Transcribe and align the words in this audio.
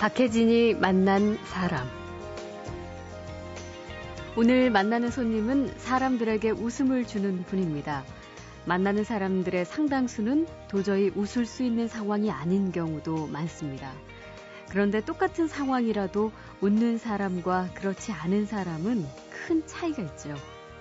박혜진이 0.00 0.76
만난 0.76 1.36
사람. 1.44 1.86
오늘 4.34 4.70
만나는 4.70 5.10
손님은 5.10 5.74
사람들에게 5.76 6.52
웃음을 6.52 7.06
주는 7.06 7.44
분입니다. 7.44 8.04
만나는 8.64 9.04
사람들의 9.04 9.66
상당수는 9.66 10.46
도저히 10.68 11.12
웃을 11.14 11.44
수 11.44 11.62
있는 11.62 11.86
상황이 11.86 12.30
아닌 12.30 12.72
경우도 12.72 13.26
많습니다. 13.26 13.92
그런데 14.70 15.04
똑같은 15.04 15.48
상황이라도 15.48 16.32
웃는 16.62 16.96
사람과 16.96 17.68
그렇지 17.74 18.10
않은 18.10 18.46
사람은 18.46 19.04
큰 19.30 19.66
차이가 19.66 20.02
있죠. 20.02 20.34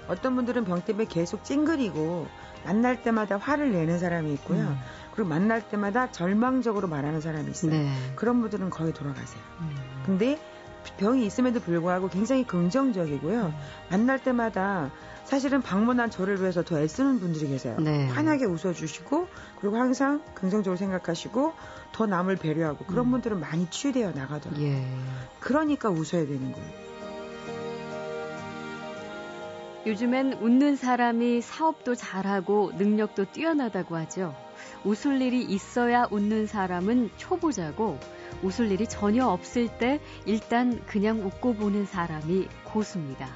어떤 0.07 0.35
분들은 0.37 0.63
병 0.63 0.79
때문에 0.81 1.05
계속 1.09 1.43
찡그리고 1.43 2.25
만날 2.63 3.01
때마다 3.03 3.35
화를 3.35 3.73
내는 3.73 3.99
사람이 3.99 4.33
있고요. 4.35 4.61
음. 4.61 4.77
그리고 5.19 5.27
만날 5.27 5.67
때마다 5.67 6.09
절망적으로 6.11 6.87
말하는 6.87 7.19
사람이 7.19 7.51
있어요. 7.51 7.71
네. 7.71 7.91
그런 8.15 8.39
분들은 8.39 8.69
거의 8.69 8.93
돌아가세요. 8.93 9.41
음. 9.59 9.75
근데 10.05 10.39
병이 10.97 11.25
있음에도 11.25 11.59
불구하고 11.59 12.07
굉장히 12.07 12.47
긍정적이고요. 12.47 13.47
음. 13.47 13.53
만날 13.91 14.23
때마다 14.23 14.91
사실은 15.25 15.61
방문한 15.61 16.09
저를 16.09 16.39
위해서 16.39 16.63
더 16.63 16.79
애쓰는 16.79 17.19
분들이 17.19 17.49
계세요. 17.49 17.75
네. 17.81 18.07
환하게 18.07 18.45
웃어주시고 18.45 19.27
그리고 19.59 19.75
항상 19.75 20.21
긍정적으로 20.35 20.77
생각하시고 20.77 21.51
더 21.91 22.05
남을 22.05 22.37
배려하고 22.37 22.85
그런 22.85 23.07
음. 23.07 23.11
분들은 23.11 23.41
많이 23.41 23.69
치유되어 23.69 24.11
나가더라고요. 24.11 24.65
예. 24.65 24.87
그러니까 25.41 25.89
웃어야 25.89 26.25
되는 26.25 26.53
거예요. 26.53 26.88
요즘엔 29.85 30.33
웃는 30.33 30.75
사람이 30.75 31.41
사업도 31.41 31.95
잘하고 31.95 32.71
능력도 32.77 33.31
뛰어나다고 33.31 33.95
하죠. 33.95 34.35
웃을 34.83 35.21
일이 35.21 35.41
있어야 35.41 36.07
웃는 36.11 36.47
사람은 36.47 37.11
초보자고 37.17 37.97
웃을 38.43 38.71
일이 38.71 38.87
전혀 38.87 39.25
없을 39.25 39.69
때 39.77 39.99
일단 40.25 40.81
그냥 40.85 41.25
웃고 41.25 41.55
보는 41.55 41.85
사람이 41.85 42.47
고수입니다. 42.65 43.27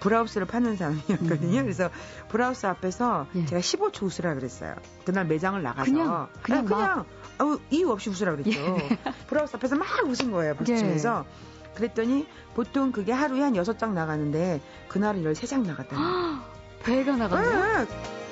브라우스를 0.00 0.46
파는 0.48 0.76
사람이었거든요. 0.76 1.58
음. 1.58 1.62
그래서 1.62 1.88
브라우스 2.28 2.66
앞에서 2.66 3.26
예. 3.36 3.46
제가 3.46 3.60
15초 3.60 4.02
웃으라 4.04 4.34
그랬어요. 4.34 4.74
그날 5.04 5.26
매장을 5.26 5.62
나가서 5.62 5.90
그냥 5.90 6.28
그냥, 6.42 6.64
네, 6.64 6.74
그냥 6.74 7.04
어, 7.38 7.58
이유 7.70 7.90
없이 7.90 8.10
웃으라 8.10 8.32
그랬죠. 8.32 8.58
예. 8.60 8.98
브라우스 9.28 9.54
앞에서 9.56 9.76
막 9.76 9.86
웃은 10.04 10.32
거예요. 10.32 10.54
박수치면서. 10.56 11.24
예. 11.28 11.51
그랬더니 11.74 12.26
보통 12.54 12.92
그게 12.92 13.12
하루에 13.12 13.42
한 13.42 13.54
6장 13.54 13.92
나가는데 13.92 14.60
그날은 14.88 15.22
13장 15.22 15.66
나갔다는 15.66 16.40
배가 16.82 17.16
나갔네요. 17.16 17.86
네. 17.86 18.22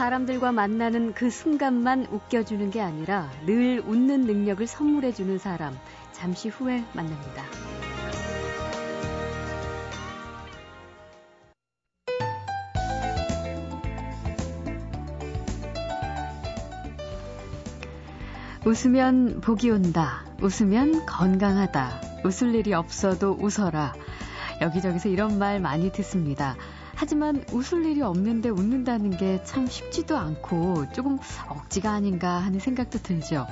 사람들과 0.00 0.50
만나는 0.52 1.12
그 1.12 1.28
순간만 1.28 2.06
웃겨주는 2.10 2.70
게 2.70 2.80
아니라 2.80 3.30
늘 3.44 3.82
웃는 3.86 4.22
능력을 4.22 4.66
선물해주는 4.66 5.38
사람. 5.38 5.76
잠시 6.12 6.48
후에 6.48 6.84
만납니다. 6.94 7.44
웃으면 18.70 19.40
복이 19.40 19.68
온다. 19.68 20.24
웃으면 20.40 21.04
건강하다. 21.04 22.20
웃을 22.24 22.54
일이 22.54 22.72
없어도 22.72 23.36
웃어라. 23.40 23.94
여기저기서 24.60 25.08
이런 25.08 25.40
말 25.40 25.58
많이 25.58 25.90
듣습니다. 25.90 26.54
하지만 26.94 27.44
웃을 27.52 27.84
일이 27.84 28.00
없는데 28.00 28.48
웃는다는 28.48 29.16
게 29.16 29.40
참 29.42 29.66
쉽지도 29.66 30.16
않고 30.16 30.92
조금 30.92 31.18
억지가 31.48 31.90
아닌가 31.90 32.34
하는 32.38 32.60
생각도 32.60 33.00
들죠. 33.00 33.44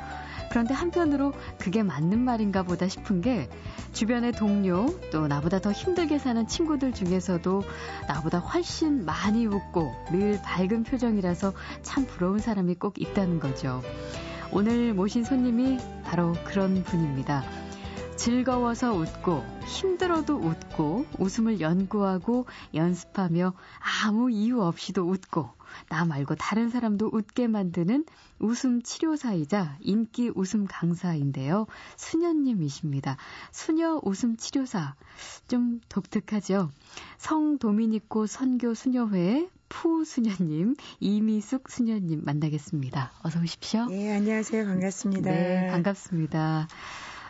그런데 0.51 0.73
한편으로 0.73 1.33
그게 1.59 1.83
맞는 1.83 2.21
말인가 2.21 2.63
보다 2.63 2.87
싶은 2.87 3.21
게 3.21 3.49
주변의 3.95 4.33
동료 4.33 4.87
또 5.11 5.27
나보다 5.27 5.59
더 5.59 5.73
힘들게 5.73 6.21
사는 6.21 6.47
친구들 6.47 6.93
중에서도 6.93 7.65
나보다 8.07 8.39
훨씬 8.39 9.05
많이 9.05 9.47
웃고 9.47 9.93
늘 10.13 10.41
밝은 10.43 10.85
표정이라서 10.85 11.55
참 11.83 12.07
부러운 12.07 12.39
사람이 12.39 12.77
꼭 12.77 13.03
있다는 13.03 13.41
거죠. 13.41 13.83
오늘 14.51 14.95
모신 14.95 15.25
손님이 15.25 15.79
바로 16.05 16.33
그런 16.45 16.83
분입니다. 16.83 17.45
즐거워서 18.17 18.95
웃고 18.95 19.45
힘들어도 19.67 20.37
웃고 20.37 21.07
웃음을 21.19 21.61
연구하고 21.61 22.47
연습하며 22.75 23.53
아무 24.05 24.31
이유 24.31 24.63
없이도 24.63 25.09
웃고 25.09 25.51
나 25.91 26.05
말고 26.07 26.35
다른 26.35 26.71
사람도 26.71 27.11
웃게 27.13 27.47
만드는 27.47 28.07
웃음 28.39 28.83
치료사이자 28.83 29.77
인기 29.81 30.33
웃음 30.35 30.67
강사인데요. 30.67 31.67
수녀님이십니다. 31.97 33.19
수녀 33.53 34.01
웃음 34.03 34.37
치료사. 34.37 34.95
좀 35.47 35.81
독특하죠? 35.89 36.71
성 37.19 37.59
도미니코 37.59 38.27
선교 38.27 38.75
수녀회 38.75 39.49
푸수녀님, 39.69 40.77
이미숙 41.01 41.71
수녀님 41.71 42.23
만나겠습니다. 42.25 43.13
어서 43.23 43.41
오십시오. 43.41 43.87
예, 43.91 44.13
안녕하세요. 44.13 44.65
반갑습니다. 44.65 45.31
네, 45.31 45.69
반갑습니다. 45.71 46.69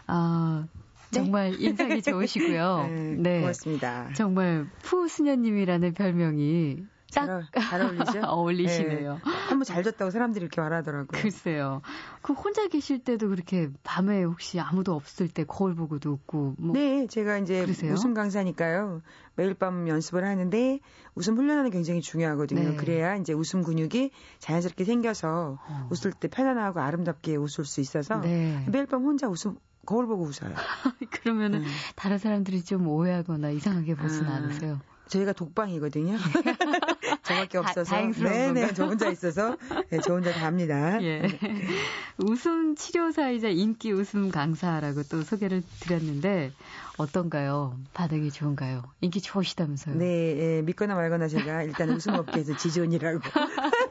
어, 0.09 0.65
정말 1.11 1.53
네? 1.53 1.57
인상이 1.67 2.03
좋으시고요. 2.03 2.87
네, 2.91 3.17
네, 3.19 3.41
고맙습니다. 3.41 4.13
정말 4.15 4.67
푸수녀님이라는 4.83 5.95
별명이 5.95 6.85
딱 7.15 7.27
잘, 7.27 7.63
잘 7.69 7.83
어울리죠? 7.83 8.21
어울리시네요. 8.27 9.15
네. 9.15 9.21
한번 9.49 9.65
잘 9.65 9.83
졌다고 9.83 10.11
사람들이 10.11 10.45
이렇게 10.45 10.61
말하더라고요. 10.61 11.21
글쎄요. 11.21 11.81
그 12.23 12.33
혼자 12.33 12.67
계실 12.69 12.99
때도 13.03 13.29
그렇게 13.29 13.71
밤에 13.83 14.23
혹시 14.23 14.61
아무도 14.61 14.95
없을 14.95 15.29
때 15.29 15.45
거울 15.45 15.75
보고도 15.75 16.13
웃고 16.13 16.55
뭐 16.59 16.73
네, 16.75 17.07
제가 17.07 17.39
이제 17.39 17.63
그러세요? 17.63 17.95
웃음 17.95 18.15
강사니까요. 18.15 19.03
매일 19.37 19.55
밤 19.55 19.89
연습을 19.89 20.25
하는데 20.25 20.81
웃음 21.15 21.37
훈련하는 21.37 21.71
게 21.71 21.77
굉장히 21.77 22.01
중요하거든요. 22.01 22.71
네. 22.71 22.77
그래야 22.77 23.17
이제 23.17 23.33
웃음 23.33 23.63
근육이 23.63 24.11
자연스럽게 24.41 24.85
생겨서 24.85 25.59
어. 25.67 25.89
웃을 25.91 26.13
때 26.13 26.29
편안하고 26.29 26.81
아름답게 26.81 27.37
웃을 27.37 27.65
수 27.65 27.81
있어서 27.81 28.21
네. 28.21 28.65
매일 28.69 28.87
밤 28.87 29.05
혼자 29.05 29.29
웃음 29.29 29.57
거울 29.87 30.07
보고 30.07 30.25
웃어요. 30.25 30.53
그러면은 31.11 31.63
네. 31.63 31.69
다른 31.97 32.19
사람들이 32.19 32.63
좀 32.65 32.87
오해하거나 32.87 33.51
이상하게 33.51 33.95
보진 33.95 34.27
아, 34.27 34.35
않으세요? 34.35 34.81
저희가 35.09 35.33
독방이거든요. 35.33 36.17
저밖에 37.23 37.59
없어서. 37.59 37.97
다, 37.97 38.11
네네? 38.11 38.75
저 38.75 38.87
혼자 38.87 39.11
있어서. 39.11 39.57
네, 39.91 39.99
저 40.03 40.15
혼자 40.15 40.33
다 40.33 40.47
합니다. 40.47 41.01
예. 41.03 41.23
웃음 42.19 42.75
치료사이자 42.77 43.49
인기 43.49 43.93
웃음 43.93 44.31
강사라고 44.31 45.03
또 45.05 45.23
소개를 45.23 45.63
드렸는데, 45.81 46.53
어떤가요? 46.97 47.79
반응이 47.95 48.31
좋은가요? 48.31 48.83
인기 49.01 49.21
좋으시다면서요? 49.21 49.97
네, 49.97 50.07
예, 50.59 50.63
믿거나 50.63 50.95
말거나 50.95 51.29
제가 51.29 51.63
일단 51.63 51.91
웃음 51.91 52.15
업계에서 52.15 52.57
지존이라고. 52.57 53.21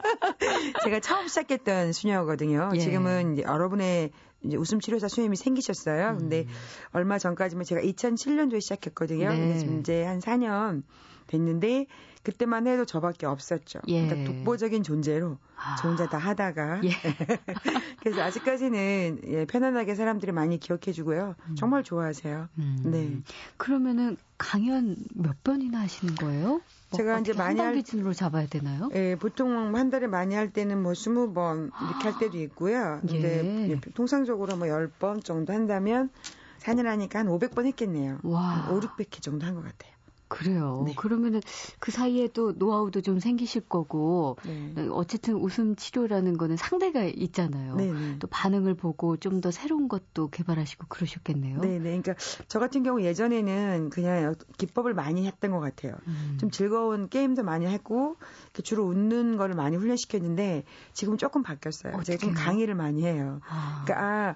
제가 0.88 1.02
처음 1.02 1.28
시작했던 1.28 1.92
수녀거든요. 1.92 2.70
예. 2.74 2.80
지금은 2.80 3.40
여러분의 3.40 4.12
이제 4.44 4.56
웃음 4.56 4.80
치료사 4.80 5.10
수님이 5.10 5.36
생기셨어요. 5.36 6.12
음. 6.12 6.18
근데 6.20 6.48
얼마 6.94 7.18
전까지만 7.18 7.66
제가 7.66 7.82
2007년도에 7.82 8.62
시작했거든요. 8.62 9.30
네. 9.30 9.38
그래서 9.38 9.66
이제 9.66 10.06
한 10.06 10.20
4년 10.20 10.84
됐는데 11.28 11.88
그때만 12.24 12.68
해도 12.68 12.86
저밖에 12.86 13.26
없었죠. 13.26 13.80
예. 13.88 14.08
그러니까 14.08 14.32
독보적인 14.32 14.84
존재로 14.84 15.38
아. 15.58 15.76
저 15.82 15.90
혼자 15.90 16.08
다 16.08 16.18
하다가 16.18 16.82
예. 16.86 16.90
그래서 18.00 18.22
아직까지는 18.22 19.22
예, 19.28 19.46
편안하게 19.46 19.96
사람들이 19.96 20.32
많이 20.32 20.58
기억해 20.58 20.94
주고요. 20.94 21.36
음. 21.50 21.56
정말 21.56 21.84
좋아하세요. 21.84 22.48
음. 22.60 22.82
네. 22.86 23.18
그러면은 23.58 24.16
강연 24.38 24.96
몇 25.14 25.44
번이나 25.44 25.80
하시는 25.80 26.16
거예요? 26.16 26.62
뭐 26.90 26.98
제가 26.98 27.20
이제 27.20 27.34
많이 27.34 27.62
할 27.62 27.74
기준으로 27.76 28.14
잡아야 28.14 28.48
되나요? 28.48 28.90
예, 28.96 29.16
보통 29.16 29.76
한 29.76 29.90
달에 29.90 30.08
많이 30.08 30.36
할 30.36 30.52
때는 30.54 30.82
뭐 30.82 30.94
20번 30.94 31.72
이렇게 31.80 32.08
할 32.08 32.18
때도 32.18 32.38
있고요. 32.38 33.00
근데 33.02 33.46
예. 33.70 33.76
통상적으로 33.94 34.56
뭐 34.58 34.68
10번 34.68 35.22
정도 35.22 35.54
한다면 35.54 36.10
4년 36.60 36.88
하니까 36.88 37.20
한 37.20 37.28
500번 37.28 37.66
했겠네요. 37.66 38.20
와. 38.24 38.42
한 38.52 38.62
5, 38.66 38.80
600회 38.80 39.20
정도 39.22 39.46
한 39.46 39.56
것 39.56 39.64
같아요. 39.64 39.97
그래요. 40.28 40.84
네. 40.86 40.94
그러면은 40.96 41.42
그 41.80 41.92
사이에 41.92 42.28
또 42.28 42.52
노하우도 42.52 43.02
좀 43.02 43.20
생기실 43.20 43.62
거고 43.62 44.38
네. 44.46 44.88
어쨌든 44.92 45.36
웃음 45.36 45.76
치료라는 45.76 46.38
거는 46.38 46.58
상대가 46.58 47.04
있잖아요. 47.06 47.76
네, 47.76 47.92
네. 47.92 48.16
또 48.20 48.28
반응을 48.28 48.74
보고 48.76 49.16
좀 49.16 49.38
더 49.42 49.52
새로운 49.52 49.88
것도 49.88 50.30
개발하시고 50.30 50.88
그러셨겠네요. 50.88 51.60
네, 51.60 51.80
네. 51.80 51.80
그러니까 51.80 52.16
저 52.48 52.60
같은 52.60 52.84
경우 52.84 53.02
예전에는 53.02 53.90
그냥 53.90 54.36
기법을 54.58 54.94
많이 54.94 55.28
했던 55.28 55.52
것 55.52 55.60
같아요. 55.60 55.94
음. 56.08 56.38
좀 56.40 56.50
즐거운 56.50 57.08
게임도 57.10 57.44
많이 57.44 57.68
했고 57.68 58.18
주로 58.64 58.86
웃는 58.86 59.38
거를 59.38 59.56
많이 59.56 59.76
훈련시켰는데 59.76 60.64
지금 60.94 61.18
조금 61.18 61.44
바뀌었어요. 61.44 62.02
제가 62.04 62.18
좀 62.18 62.34
강의를 62.34 62.76
많이 62.76 63.06
해요. 63.06 63.40
아. 63.48 63.84
그러니까 63.86 64.08
아 64.08 64.36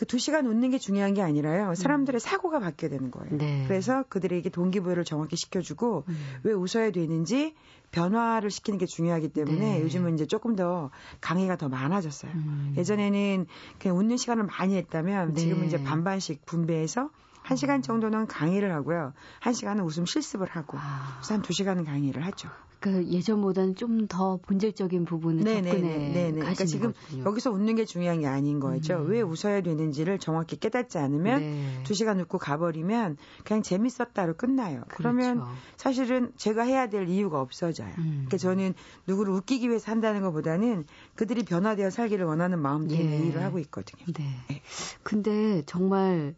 그 0.00 0.06
두 0.06 0.18
시간 0.18 0.46
웃는 0.46 0.70
게 0.70 0.78
중요한 0.78 1.12
게 1.12 1.20
아니라요. 1.20 1.74
사람들의 1.74 2.16
음. 2.16 2.18
사고가 2.18 2.58
바뀌어야 2.58 2.90
되는 2.90 3.10
거예요. 3.10 3.36
네. 3.36 3.64
그래서 3.68 4.02
그들에게 4.08 4.48
동기부여를 4.48 5.04
정확히 5.04 5.36
시켜주고 5.36 6.04
음. 6.08 6.16
왜 6.42 6.54
웃어야 6.54 6.90
되는지 6.90 7.54
변화를 7.90 8.50
시키는 8.50 8.78
게 8.78 8.86
중요하기 8.86 9.28
때문에 9.28 9.76
네. 9.76 9.82
요즘은 9.82 10.14
이제 10.14 10.24
조금 10.24 10.56
더 10.56 10.90
강의가 11.20 11.56
더 11.56 11.68
많아졌어요. 11.68 12.32
음. 12.32 12.74
예전에는 12.78 13.46
그냥 13.78 13.98
웃는 13.98 14.16
시간을 14.16 14.44
많이 14.44 14.74
했다면 14.76 15.34
네. 15.34 15.40
지금은 15.42 15.66
이제 15.66 15.84
반반씩 15.84 16.46
분배해서 16.46 17.10
한 17.42 17.58
시간 17.58 17.82
정도는 17.82 18.26
강의를 18.26 18.72
하고요. 18.72 19.12
한 19.38 19.52
시간은 19.52 19.84
웃음 19.84 20.06
실습을 20.06 20.48
하고, 20.48 20.78
아. 20.78 21.18
그래서 21.18 21.34
한 21.34 21.42
두 21.42 21.52
시간은 21.52 21.84
강의를 21.84 22.24
하죠. 22.24 22.48
그 22.80 23.06
예전보다는 23.06 23.76
좀 23.76 24.00
더 24.08 24.38
본질적인 24.38 25.04
부분을 25.04 25.44
네네네, 25.44 25.70
접근해 25.70 26.12
네네. 26.12 26.32
그러니까 26.40 26.64
지금 26.64 26.92
거군요. 26.92 27.24
여기서 27.26 27.50
웃는 27.50 27.76
게 27.76 27.84
중요한 27.84 28.20
게 28.20 28.26
아닌 28.26 28.58
거죠. 28.58 28.94
음. 28.94 29.10
왜 29.10 29.20
웃어야 29.20 29.60
되는지를 29.60 30.18
정확히 30.18 30.56
깨닫지 30.56 30.98
않으면 30.98 31.40
네. 31.40 31.82
두 31.84 31.94
시간 31.94 32.18
웃고 32.18 32.38
가버리면 32.38 33.18
그냥 33.44 33.62
재밌었다로 33.62 34.34
끝나요. 34.34 34.80
그렇죠. 34.88 34.96
그러면 34.96 35.44
사실은 35.76 36.32
제가 36.36 36.62
해야 36.62 36.88
될 36.88 37.08
이유가 37.08 37.40
없어져요. 37.40 37.90
음. 37.98 38.24
그러니까 38.26 38.38
저는 38.38 38.74
누구를 39.06 39.32
웃기기 39.34 39.68
위해서 39.68 39.90
한다는 39.92 40.22
것보다는 40.22 40.84
그들이 41.14 41.44
변화되어 41.44 41.90
살기를 41.90 42.24
원하는 42.24 42.58
마음 42.58 42.88
때문에 42.88 43.20
예. 43.20 43.26
일을 43.28 43.42
하고 43.42 43.58
있거든요. 43.60 44.04
네. 44.12 44.24
네. 44.48 44.62
근데 45.02 45.62
정말 45.66 46.34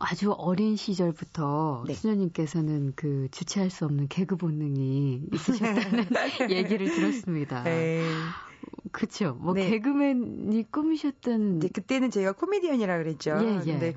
아주 0.00 0.32
어린 0.32 0.76
시절부터 0.76 1.84
네. 1.86 1.92
수녀님께서는 1.92 2.94
그 2.96 3.28
주체할 3.30 3.68
수 3.68 3.84
없는 3.84 4.08
개그 4.08 4.36
본능이 4.36 5.26
있으셨다는 5.32 6.06
얘기를 6.50 6.90
들었습니다. 6.90 7.62
네. 7.64 8.02
그렇죠. 8.92 9.36
뭐 9.38 9.52
네. 9.52 9.68
개그맨이 9.68 10.70
꿈이셨던 10.72 11.58
네, 11.60 11.68
그때는 11.68 12.10
제가 12.10 12.32
코미디언이라 12.32 12.96
그랬죠. 12.96 13.38
예, 13.42 13.60
예. 13.66 13.72
근데 13.72 13.94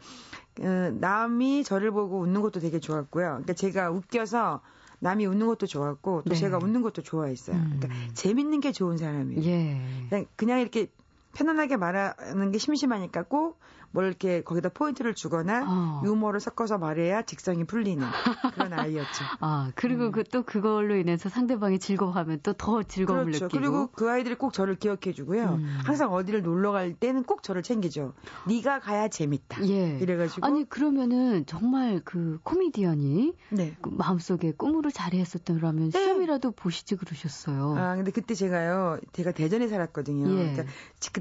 어, 0.59 0.91
남이 0.91 1.63
저를 1.63 1.91
보고 1.91 2.19
웃는 2.19 2.41
것도 2.41 2.59
되게 2.59 2.79
좋았고요. 2.79 3.25
그러니까 3.25 3.53
제가 3.53 3.89
웃겨서 3.89 4.61
남이 4.99 5.25
웃는 5.25 5.47
것도 5.47 5.67
좋았고 5.67 6.23
또 6.25 6.29
네. 6.29 6.35
제가 6.35 6.59
웃는 6.61 6.81
것도 6.81 7.01
좋아했어요. 7.01 7.55
음. 7.55 7.79
그러니까 7.79 8.13
재밌는 8.13 8.59
게 8.59 8.73
좋은 8.73 8.97
사람이에요. 8.97 9.41
예. 9.43 9.81
그냥, 10.09 10.25
그냥 10.35 10.59
이렇게 10.59 10.87
편안하게 11.33 11.77
말하는 11.77 12.51
게 12.51 12.57
심심하니까 12.57 13.23
꼭 13.23 13.59
뭘 13.93 14.07
이렇게 14.07 14.41
거기다 14.41 14.69
포인트를 14.69 15.13
주거나 15.13 15.65
어. 15.67 16.01
유머를 16.03 16.39
섞어서 16.39 16.79
말해야 16.79 17.21
직성이 17.21 17.63
풀리는 17.63 18.03
그런 18.55 18.73
아이였죠. 18.73 19.23
아 19.39 19.71
그리고 19.75 20.05
음. 20.05 20.11
그또 20.11 20.41
그걸로 20.43 20.95
인해서 20.95 21.29
상대방이 21.29 21.79
즐거워하면 21.79 22.39
또 22.41 22.53
더 22.53 22.81
즐거움을 22.81 23.25
그렇죠. 23.25 23.45
느끼고 23.45 23.59
그리고 23.59 23.87
그 23.91 24.09
아이들이 24.09 24.35
꼭 24.35 24.53
저를 24.53 24.75
기억해주고요. 24.75 25.43
음. 25.43 25.79
항상 25.83 26.13
어디를 26.13 26.43
놀러 26.43 26.71
갈 26.71 26.93
때는 26.93 27.23
꼭 27.23 27.43
저를 27.43 27.61
챙기죠. 27.61 28.13
네가 28.47 28.79
가야 28.79 29.07
재밌다. 29.09 29.67
예. 29.67 29.97
이래가지고 29.99 30.45
아니 30.45 30.67
그러면은 30.67 31.45
정말 31.45 32.01
그 32.05 32.39
코미디언이 32.43 33.33
네. 33.49 33.75
그 33.81 33.89
마음속에 33.89 34.53
꿈으로 34.53 34.89
자리했었더라면 34.91 35.91
네. 35.91 35.99
시험이라도 35.99 36.51
보시지 36.51 36.95
그러셨어요. 36.95 37.75
아 37.77 37.95
근데 37.95 38.11
그때 38.11 38.33
제가요, 38.33 38.99
제가 39.11 39.31
대전에 39.31 39.67
살았거든요. 39.67 40.31
예. 40.31 40.51
그러니까 40.53 40.63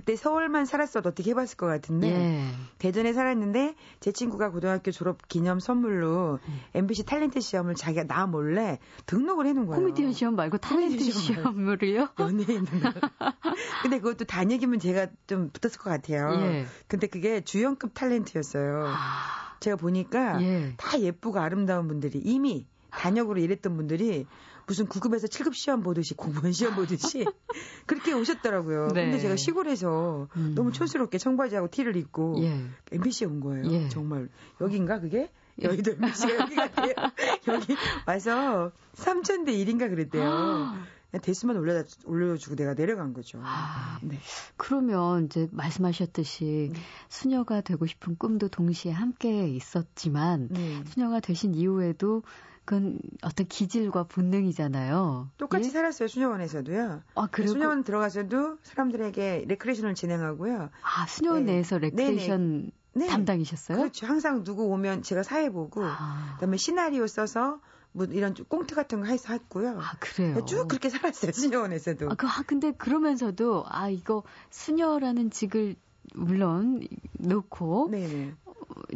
그때 0.02 0.16
서울만 0.16 0.64
살았어도 0.64 1.10
어떻게 1.10 1.30
해봤을 1.30 1.56
것 1.56 1.66
같은데. 1.66 2.08
예. 2.10 2.44
대전에 2.78 3.12
살았는데 3.12 3.76
제 4.00 4.10
친구가 4.10 4.50
고등학교 4.50 4.90
졸업 4.90 5.28
기념 5.28 5.60
선물로 5.60 6.40
MBC 6.74 7.04
탤런트 7.04 7.40
시험을 7.40 7.76
자기가 7.76 8.04
나 8.08 8.26
몰래 8.26 8.80
등록을 9.06 9.46
해놓은 9.46 9.66
거예요. 9.66 9.80
코미디언 9.80 10.12
시험 10.12 10.34
말고 10.34 10.58
탤런트 10.58 10.98
시험을요? 11.12 12.08
연예인 12.18 12.66
근데 13.82 14.00
그것도 14.00 14.24
단 14.24 14.50
얘기면 14.50 14.80
제가 14.80 15.06
좀 15.28 15.50
붙었을 15.52 15.78
것 15.78 15.90
같아요. 15.90 16.34
예. 16.34 16.66
근데 16.88 17.06
그게 17.06 17.40
주연급 17.40 17.94
탤런트였어요. 17.94 18.86
아... 18.86 19.56
제가 19.60 19.76
보니까 19.76 20.42
예. 20.42 20.74
다 20.78 20.98
예쁘고 20.98 21.38
아름다운 21.38 21.86
분들이 21.86 22.18
이미 22.18 22.66
단역으로 22.90 23.40
일했던 23.40 23.76
분들이 23.76 24.26
무슨 24.66 24.86
9급에서 24.86 25.24
7급 25.28 25.54
시험 25.54 25.82
보듯이 25.82 26.14
공무원 26.14 26.52
시험 26.52 26.74
보듯이 26.74 27.24
그렇게 27.86 28.12
오셨더라고요. 28.12 28.88
네. 28.88 29.04
근데 29.04 29.18
제가 29.18 29.36
시골에서 29.36 30.28
음. 30.36 30.54
너무 30.54 30.72
촌스럽게 30.72 31.18
청바지하고 31.18 31.68
티를 31.68 31.96
입고 31.96 32.36
예. 32.42 32.60
MBC에 32.92 33.26
온 33.26 33.40
거예요. 33.40 33.70
예. 33.70 33.88
정말 33.88 34.28
여긴가 34.60 35.00
그게? 35.00 35.30
예. 35.60 35.66
여의도 35.66 35.92
MBC가 35.92 36.34
여기 36.34 36.54
같아요. 36.54 36.92
여기 37.48 37.76
와서 38.06 38.72
3천 38.94 39.46
대 39.46 39.52
1인가 39.52 39.88
그랬대요. 39.90 40.74
대수만 41.20 41.56
올려 41.56 41.84
올려주고 42.06 42.56
내가 42.56 42.72
내려간 42.74 43.12
거죠. 43.12 43.38
아, 43.42 43.98
네. 44.02 44.18
그러면 44.56 45.26
이제 45.26 45.46
말씀하셨듯이 45.50 46.70
네. 46.72 46.80
수녀가 47.10 47.60
되고 47.60 47.84
싶은 47.86 48.16
꿈도 48.16 48.48
동시에 48.48 48.92
함께 48.92 49.46
있었지만 49.48 50.48
네. 50.50 50.82
수녀가 50.86 51.20
되신 51.20 51.54
이후에도 51.54 52.22
그건 52.64 52.98
어떤 53.22 53.46
기질과 53.46 54.04
본능이잖아요. 54.04 55.30
똑같이 55.36 55.66
예? 55.66 55.70
살았어요, 55.70 56.08
수녀원에서도요. 56.08 57.02
아, 57.16 57.28
그리고 57.30 57.52
수녀원 57.52 57.82
들어가서도 57.82 58.58
사람들에게 58.62 59.46
레크레이션을 59.48 59.94
진행하고요. 59.94 60.70
아, 60.82 61.06
수녀원 61.06 61.44
네. 61.46 61.54
내에서 61.54 61.78
레크레이션 61.78 62.70
네. 62.94 63.06
담당이셨어요? 63.06 63.78
그렇죠. 63.78 64.06
항상 64.06 64.44
누구 64.44 64.64
오면 64.66 65.02
제가 65.02 65.22
사회 65.22 65.50
보고, 65.50 65.82
아. 65.84 66.34
그다음에 66.34 66.56
시나리오 66.56 67.06
써서 67.06 67.60
뭐 67.92 68.06
이런 68.06 68.34
꽁트 68.34 68.74
같은 68.74 69.00
거 69.00 69.06
해서 69.06 69.32
했고요. 69.32 69.78
아, 69.80 69.96
그래요? 69.98 70.44
쭉 70.44 70.68
그렇게 70.68 70.88
살았어요, 70.88 71.32
수녀원에서도. 71.32 72.10
아, 72.10 72.14
그, 72.14 72.26
아, 72.26 72.42
근데 72.46 72.72
그러면서도, 72.72 73.64
아, 73.66 73.88
이거 73.88 74.22
수녀라는 74.50 75.30
직을 75.30 75.74
물론 76.14 76.86
놓고 77.18 77.88
네네. 77.90 78.34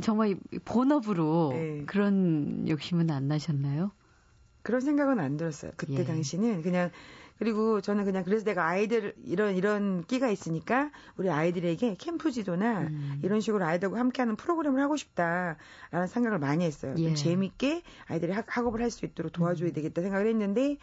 정말 0.03 0.37
본업으로 0.65 1.51
네. 1.53 1.83
그런 1.87 2.69
욕심은 2.69 3.11
안 3.11 3.29
나셨나요? 3.29 3.93
그런 4.63 4.81
생각은 4.81 5.21
안 5.21 5.37
들었어요. 5.37 5.73
그때 5.77 6.01
예. 6.01 6.05
당시는 6.05 6.63
그냥 6.63 6.91
그리고 7.39 7.81
저는 7.83 8.05
그냥 8.05 8.25
그래서 8.25 8.45
내가 8.45 8.67
아이들 8.67 9.15
이런 9.25 9.55
이런 9.57 10.05
끼가 10.05 10.29
있으니까 10.31 10.91
우리 11.19 11.29
아이들에게 11.31 11.97
캠프 11.99 12.31
지도나 12.31 12.81
음. 12.81 13.21
이런 13.23 13.41
식으로 13.41 13.65
아이들과 13.65 13.99
함께하는 13.99 14.37
프로그램을 14.37 14.81
하고 14.83 14.97
싶다라는 14.97 16.07
생각을 16.09 16.39
많이 16.39 16.65
했어요. 16.65 16.95
예. 16.99 17.15
재밌게 17.15 17.83
아이들이 18.07 18.33
학, 18.33 18.45
학업을 18.49 18.81
할 18.81 18.91
수 18.91 19.05
있도록 19.05 19.33
도와줘야 19.33 19.69
음. 19.69 19.73
되겠다 19.75 20.01
생각을 20.03 20.27
했는데 20.29 20.79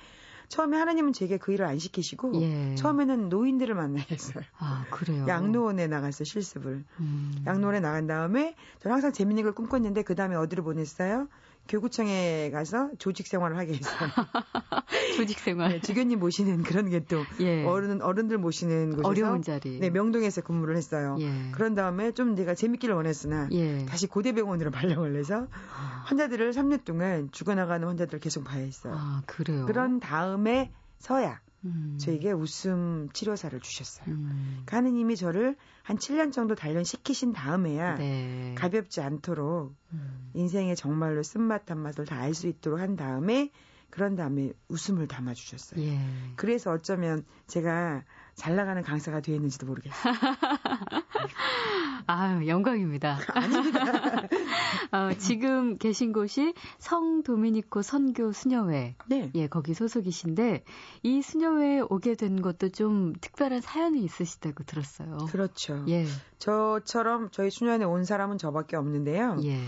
처음에 0.47 0.77
하나님은 0.77 1.13
제게 1.13 1.37
그 1.37 1.51
일을 1.53 1.65
안 1.65 1.79
시키시고 1.79 2.41
예. 2.41 2.75
처음에는 2.75 3.29
노인들을 3.29 3.73
만나야 3.75 4.05
했어요. 4.09 4.43
아 4.57 4.85
그래요. 4.89 5.25
양로원에 5.27 5.87
나갔어요 5.87 6.25
실습을. 6.25 6.83
음. 6.99 7.43
양로원에 7.45 7.79
나간 7.79 8.07
다음에 8.07 8.55
저는 8.79 8.93
항상 8.93 9.11
재밌는 9.11 9.43
걸 9.43 9.53
꿈꿨는데 9.53 10.03
그 10.03 10.15
다음에 10.15 10.35
어디로 10.35 10.63
보냈어요? 10.63 11.27
교구청에 11.67 12.51
가서 12.51 12.91
조직 12.99 13.27
생활을 13.27 13.57
하게 13.57 13.73
했어요. 13.73 14.09
조직 15.17 15.39
생활. 15.39 15.69
네, 15.69 15.79
주교님 15.79 16.19
모시는 16.19 16.63
그런 16.63 16.89
게또 16.89 17.23
예. 17.39 17.63
어른 17.65 18.01
어른들 18.01 18.37
모시는 18.37 18.91
곳에서 18.91 19.07
어려운 19.07 19.41
자리. 19.41 19.79
네, 19.79 19.89
명동에서 19.89 20.41
근무를 20.41 20.75
했어요. 20.75 21.15
예. 21.19 21.51
그런 21.51 21.73
다음에 21.73 22.11
좀 22.11 22.35
내가 22.35 22.53
재밌기를 22.53 22.95
원했으나 22.95 23.47
예. 23.51 23.85
다시 23.85 24.07
고대병원으로 24.07 24.71
발령을 24.71 25.15
해서 25.15 25.47
아. 25.51 26.03
환자들을 26.05 26.51
3년 26.51 26.83
동안 26.83 27.29
죽어나가는 27.31 27.87
환자들을 27.87 28.19
계속 28.19 28.43
봐야 28.43 28.61
했어요. 28.63 28.93
아, 28.97 29.21
그래요. 29.25 29.65
그런 29.65 29.99
다음에 29.99 30.71
서야 30.99 31.39
음. 31.65 31.97
저에게 31.99 32.31
웃음 32.31 33.09
치료사를 33.13 33.59
주셨어요. 33.59 34.07
음. 34.07 34.63
그러니까 34.65 34.77
하느님이 34.77 35.15
저를 35.15 35.55
한 35.81 35.97
7년 35.97 36.31
정도 36.31 36.55
단련시키신 36.55 37.33
다음에야 37.33 37.95
네. 37.95 38.55
가볍지 38.57 39.01
않도록 39.01 39.75
음. 39.93 40.31
인생의 40.33 40.75
정말로 40.75 41.23
쓴맛 41.23 41.69
한맛을 41.69 42.05
다 42.05 42.17
알 42.23 42.33
수 42.33 42.47
있도록 42.47 42.79
한 42.79 42.95
다음에 42.95 43.51
그런 43.89 44.15
다음에 44.15 44.51
웃음을 44.69 45.07
담아주셨어요. 45.07 45.79
예. 45.85 45.99
그래서 46.35 46.71
어쩌면 46.71 47.23
제가 47.47 48.03
잘 48.35 48.55
나가는 48.55 48.81
강사가 48.81 49.21
되었는지도 49.21 49.65
모르겠어요. 49.67 50.13
아 52.07 52.45
영광입니다. 52.45 53.19
아닙니다. 53.29 53.81
어, 54.91 55.13
지금 55.17 55.77
계신 55.77 56.11
곳이 56.11 56.53
성 56.77 57.23
도미니코 57.23 57.81
선교 57.81 58.31
수녀회. 58.31 58.95
네. 59.07 59.31
예, 59.35 59.47
거기 59.47 59.73
소속이신데 59.73 60.63
이 61.03 61.21
수녀회에 61.21 61.81
오게 61.89 62.15
된 62.15 62.41
것도 62.41 62.69
좀 62.69 63.13
특별한 63.21 63.61
사연이 63.61 64.03
있으시다고 64.03 64.63
들었어요. 64.63 65.17
그렇죠. 65.31 65.85
예. 65.87 66.05
저처럼 66.39 67.29
저희 67.31 67.49
수녀회에 67.49 67.85
온 67.85 68.03
사람은 68.03 68.37
저밖에 68.37 68.75
없는데요. 68.75 69.37
예. 69.43 69.59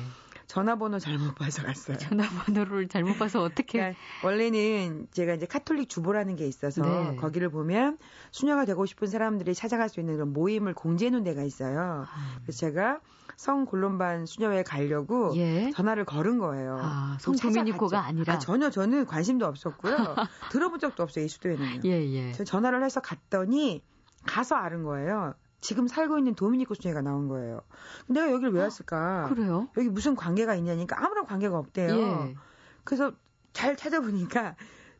전화번호 0.47 0.99
잘못 0.99 1.35
봐서 1.35 1.63
갔어요. 1.63 1.97
전화번호를 1.97 2.87
잘못 2.87 3.17
봐서 3.17 3.41
어떻게? 3.41 3.79
그러니까 3.79 3.99
원래는 4.23 5.07
제가 5.11 5.33
이제 5.33 5.45
카톨릭 5.45 5.89
주보라는 5.89 6.35
게 6.35 6.47
있어서 6.47 6.81
네. 6.81 7.15
거기를 7.17 7.49
보면 7.49 7.97
수녀가 8.31 8.65
되고 8.65 8.85
싶은 8.85 9.07
사람들이 9.07 9.53
찾아갈 9.53 9.89
수 9.89 9.99
있는 9.99 10.15
그런 10.15 10.33
모임을 10.33 10.73
공지해 10.73 11.09
놓은 11.09 11.23
데가 11.23 11.43
있어요. 11.43 12.05
음. 12.15 12.39
그래서 12.43 12.59
제가 12.59 12.99
성 13.37 13.65
골론반 13.65 14.25
수녀회에 14.25 14.63
가려고 14.63 15.33
예. 15.35 15.71
전화를 15.71 16.05
걸은 16.05 16.37
거예요. 16.37 16.79
아, 16.81 17.17
성 17.19 17.35
도미니코가 17.35 18.05
아니라 18.05 18.35
아, 18.35 18.39
전혀 18.39 18.69
저는 18.69 19.05
관심도 19.05 19.45
없었고요. 19.45 19.95
들어본 20.51 20.79
적도 20.79 21.03
없어요 21.03 21.25
이 21.25 21.27
수도에는요. 21.27 21.81
예, 21.85 21.91
예. 22.13 22.31
전화를 22.31 22.83
해서 22.83 23.01
갔더니 23.01 23.83
가서 24.25 24.55
아는 24.55 24.83
거예요. 24.83 25.33
지금 25.65 25.87
살고 25.87 26.19
있는 26.19 26.35
도미니코 26.35 26.75
수녀가 26.75 27.01
나온 27.01 27.27
거예요. 27.27 27.61
내가 28.07 28.31
여기를 28.31 28.53
왜 28.53 28.61
왔을까? 28.61 29.25
아, 29.25 29.29
그래요? 29.29 29.67
여기 29.77 29.89
무슨 29.89 30.15
관계가 30.15 30.53
있냐니까 30.55 31.03
아무런 31.03 31.25
관계가 31.25 31.57
없대요. 31.57 31.97
예. 31.97 32.35
그래서 32.83 33.11
잘 33.51 33.75
찾아보니까 33.75 34.55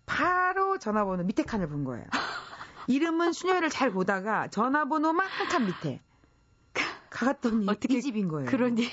바로 0.08 0.80
전화번호 0.80 1.24
밑에 1.24 1.44
칸을 1.44 1.68
본 1.70 1.84
거예요. 1.84 2.06
이름은 2.88 3.32
수녀를 3.34 3.70
잘 3.70 3.92
보다가 3.92 4.48
전화번호만 4.48 5.28
한 5.28 5.48
칸 5.50 5.66
밑에. 5.68 6.02
가갔더니 7.12 7.66
어떻게 7.70 7.98
이 8.00 8.02
집인 8.02 8.28
거예요. 8.28 8.50
그런 8.50 8.78
일. 8.78 8.90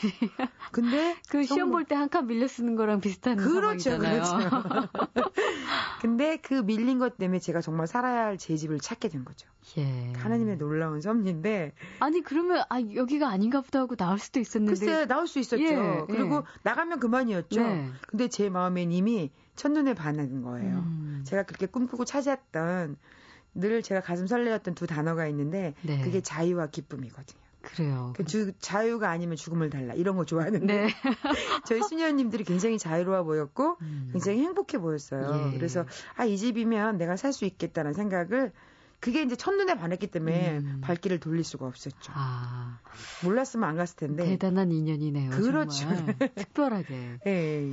근데 0.73 1.17
그 1.29 1.43
시험 1.43 1.71
볼 1.71 1.85
때 1.87 1.95
한 1.97 2.09
칸 2.11 2.27
밀려 2.27 2.47
쓰는 2.47 2.77
거랑 2.77 3.01
비슷한 3.01 3.37
그렇죠, 3.37 3.91
상황이잖아요. 3.91 4.23
그렇죠. 4.23 4.89
근데 6.03 6.37
그 6.37 6.55
밀린 6.55 6.99
것 6.99 7.17
때문에 7.17 7.39
제가 7.39 7.61
정말 7.61 7.87
살아야 7.87 8.25
할 8.25 8.37
제 8.37 8.57
집을 8.57 8.81
찾게 8.81 9.09
된 9.09 9.25
거죠. 9.25 9.49
예. 9.79 10.13
하나님의 10.17 10.57
놀라운 10.59 11.01
섭리인데. 11.01 11.73
아니 12.01 12.23
그러면 12.23 12.65
아 12.69 12.81
여기가 12.81 13.29
아닌가 13.29 13.61
보다 13.61 13.79
하고 13.79 13.95
나올 13.95 14.19
수도 14.19 14.41
있었는데. 14.41 14.81
글쎄 14.81 15.07
나올 15.07 15.29
수 15.29 15.39
있었죠. 15.39 15.63
예, 15.63 16.03
그리고 16.09 16.39
예. 16.39 16.43
나가면 16.65 16.99
그만이었죠. 16.99 17.61
네. 17.63 17.89
근데 18.09 18.27
제 18.27 18.51
마음엔 18.51 18.91
이미 18.91 19.31
첫눈에 19.55 19.95
반한 19.95 20.43
거예요. 20.43 20.79
음. 20.79 21.23
제가 21.25 21.45
그렇게 21.45 21.67
꿈꾸고 21.67 22.05
찾았던 22.05 22.97
늘 23.55 23.83
제가 23.83 24.01
가슴 24.01 24.27
설레었던 24.27 24.75
두 24.75 24.89
단어가 24.89 25.29
있는데 25.29 25.75
네. 25.83 26.01
그게 26.01 26.21
자유와 26.21 26.69
기쁨이거든요. 26.69 27.41
그래요. 27.63 28.13
그 28.17 28.25
주, 28.25 28.53
자유가 28.59 29.11
아니면 29.11 29.37
죽음을 29.37 29.71
달라 29.71 29.95
이런 29.95 30.17
거 30.17 30.25
좋아하는데 30.25 30.67
네. 30.67 30.89
저희 31.67 31.83
수녀님들이 31.83 32.45
굉장히 32.45 32.79
자유로워 32.79 33.23
보였고 33.25 33.77
음. 33.81 34.09
굉장히 34.13 34.41
행복해 34.41 34.79
보였어요. 34.79 35.51
예. 35.53 35.57
그래서 35.57 35.85
아 36.17 36.27
이 36.27 36.37
집이면 36.39 36.97
내가 36.99 37.17
살 37.17 37.33
수 37.33 37.45
있겠다는 37.45 37.93
생각을 37.95 38.53
그게 39.01 39.23
이제 39.23 39.35
첫눈에 39.37 39.75
반했기 39.75 40.07
때문에 40.07 40.59
음. 40.59 40.81
발길을 40.83 41.19
돌릴 41.19 41.45
수가 41.45 41.67
없었죠. 41.67 42.13
아. 42.15 42.79
몰랐으면 43.25 43.69
안 43.69 43.77
갔을 43.77 43.97
텐데. 43.97 44.25
대단한 44.25 44.71
인연이네요. 44.71 45.31
그렇죠. 45.31 45.89
특별하게. 46.37 47.19
예. 47.27 47.71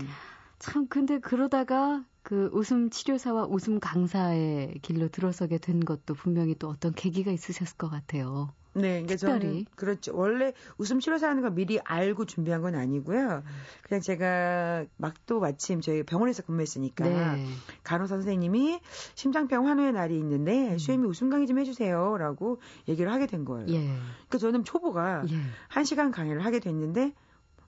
참 0.58 0.88
근데 0.88 1.20
그러다가 1.20 2.04
그 2.24 2.50
웃음 2.52 2.90
치료사와 2.90 3.46
웃음 3.46 3.80
강사의 3.80 4.80
길로 4.82 5.08
들어서게 5.08 5.58
된 5.58 5.80
것도 5.86 6.16
분명히 6.16 6.56
또 6.56 6.68
어떤 6.68 6.94
계기가 6.94 7.32
있으셨을 7.32 7.78
것 7.78 7.90
같아요. 7.90 8.54
네, 8.74 9.02
그러니까 9.02 9.16
특별히. 9.16 9.40
저는 9.40 9.66
그렇죠. 9.76 10.16
원래 10.16 10.54
웃음 10.78 11.00
치료사 11.00 11.28
하는 11.28 11.42
거 11.42 11.50
미리 11.50 11.80
알고 11.80 12.26
준비한 12.26 12.62
건 12.62 12.76
아니고요. 12.76 13.44
그냥 13.84 14.02
제가 14.02 14.86
막또 14.98 15.40
마침 15.40 15.82
저희 15.82 16.04
병원에서 16.04 16.44
근무했으니까 16.44 17.08
네. 17.08 17.46
간호 17.84 18.08
선생님이 18.08 18.80
심장병 19.16 19.68
환우의 19.68 19.94
날이 19.94 20.18
있는데 20.18 20.74
음. 20.74 20.78
수혜미 20.78 21.08
웃음 21.08 21.30
강의 21.30 21.48
좀 21.48 21.60
해주세요라고 21.60 22.62
얘기를 22.88 23.12
하게 23.12 23.26
된 23.28 23.46
거예요. 23.46 23.68
예. 23.70 23.84
그러니까 23.84 24.38
저는 24.38 24.64
초보가 24.64 25.24
예. 25.30 25.36
한 25.68 25.84
시간 25.84 26.12
강의를 26.12 26.46
하게 26.46 26.60
됐는데 26.60 27.14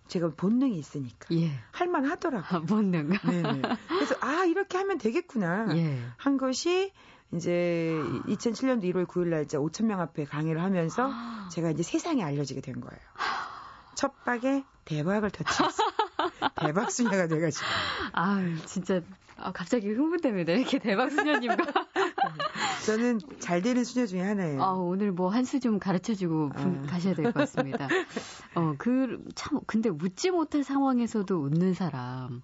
제가 0.08 0.34
본능이 0.36 0.78
있으니까 0.78 1.28
예. 1.32 1.52
할만 1.72 2.06
하더라고요. 2.06 2.62
아, 2.62 2.66
본능. 2.66 3.10
네네. 3.10 3.62
그래서 3.88 4.16
아 4.20 4.46
이렇게 4.46 4.78
하면 4.78 4.98
되겠구나 4.98 5.76
예. 5.78 6.00
한 6.18 6.38
것이 6.38 6.92
이제 7.34 7.96
2007년도 8.28 8.84
1월 8.94 9.06
9일 9.06 9.28
날짜 9.30 9.58
5천 9.58 9.86
명 9.86 10.02
앞에 10.02 10.26
강의를 10.26 10.62
하면서 10.62 11.10
아. 11.12 11.48
제가 11.52 11.72
이제 11.72 11.84
세상에 11.84 12.24
알려지게 12.24 12.62
된 12.62 12.82
거예요. 12.82 13.00
첫 13.96 14.24
박에 14.26 14.64
대박을 14.86 15.32
터치했어요. 15.32 15.88
대박 16.60 16.92
수녀가 16.92 17.28
돼가지고. 17.28 17.66
아 18.14 18.42
진짜 18.66 19.02
아, 19.38 19.52
갑자기 19.52 19.90
흥분됩니다. 19.90 20.54
이렇게 20.54 20.78
대박 20.80 21.10
수녀님과. 21.10 21.58
저는 22.86 23.20
잘 23.40 23.62
되는 23.62 23.84
수녀 23.84 24.06
중에 24.06 24.22
하나예요. 24.22 24.62
아, 24.62 24.72
오늘 24.74 25.12
뭐 25.12 25.30
한 25.32 25.44
수 25.46 25.60
좀 25.60 25.80
가르쳐주고 25.80 26.52
아. 26.56 26.84
가셔야 26.88 27.14
될 27.16 27.26
것 27.26 27.34
같습니다. 27.36 27.88
어, 28.56 28.76
그, 28.78 29.24
참, 29.36 29.60
근데 29.68 29.90
웃지 29.90 30.32
못할 30.32 30.64
상황에서도 30.64 31.36
웃는 31.36 31.74
사람. 31.74 32.42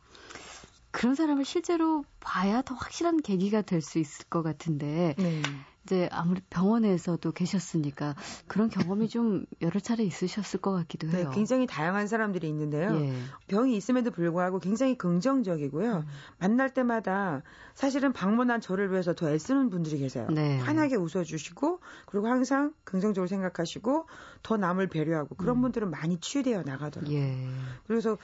그런 0.97 1.13
사람을 1.13 1.45
실제로 1.45 2.03
봐야 2.19 2.63
더 2.63 2.73
확실한 2.73 3.21
계기가 3.21 3.61
될 3.61 3.81
수 3.81 3.99
있을 3.99 4.25
것 4.25 4.41
같은데 4.41 5.13
네. 5.19 5.41
이제 5.85 6.09
아무리 6.11 6.41
병원에서도 6.49 7.31
계셨으니까 7.31 8.15
그런 8.47 8.67
경험이 8.67 9.07
좀 9.07 9.45
여러 9.61 9.79
차례 9.79 10.03
있으셨을 10.03 10.59
것 10.59 10.73
같기도 10.73 11.07
네, 11.07 11.17
해요. 11.19 11.29
네, 11.29 11.35
굉장히 11.35 11.67
다양한 11.67 12.07
사람들이 12.07 12.49
있는데요. 12.49 12.99
예. 12.99 13.13
병이 13.47 13.77
있음에도 13.77 14.09
불구하고 14.09 14.59
굉장히 14.59 14.97
긍정적이고요. 14.97 15.97
음. 15.97 16.07
만날 16.39 16.73
때마다 16.73 17.43
사실은 17.75 18.11
방문한 18.11 18.59
저를 18.59 18.91
위해서 18.91 19.13
더 19.13 19.29
애쓰는 19.29 19.69
분들이 19.69 19.99
계세요. 19.99 20.27
네. 20.31 20.57
환하게 20.57 20.95
웃어주시고 20.95 21.79
그리고 22.07 22.27
항상 22.27 22.73
긍정적으로 22.83 23.27
생각하시고 23.27 24.07
더 24.41 24.57
남을 24.57 24.87
배려하고 24.87 25.35
그런 25.35 25.57
음. 25.57 25.61
분들은 25.61 25.91
많이 25.91 26.19
치유되어 26.19 26.63
나가더라고요. 26.63 27.15
예. 27.15 27.47
그래서 27.85 28.17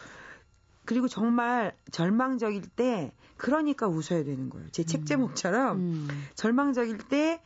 그리고 0.86 1.08
정말 1.08 1.76
절망적일 1.92 2.62
때 2.64 3.14
그러니까 3.38 3.88
웃어야 3.88 4.24
되는 4.24 4.50
거예요. 4.50 4.70
제책 4.72 5.02
음. 5.02 5.06
제목처럼 5.06 5.78
음. 5.78 6.08
절망적일 6.36 6.98
때 6.98 7.42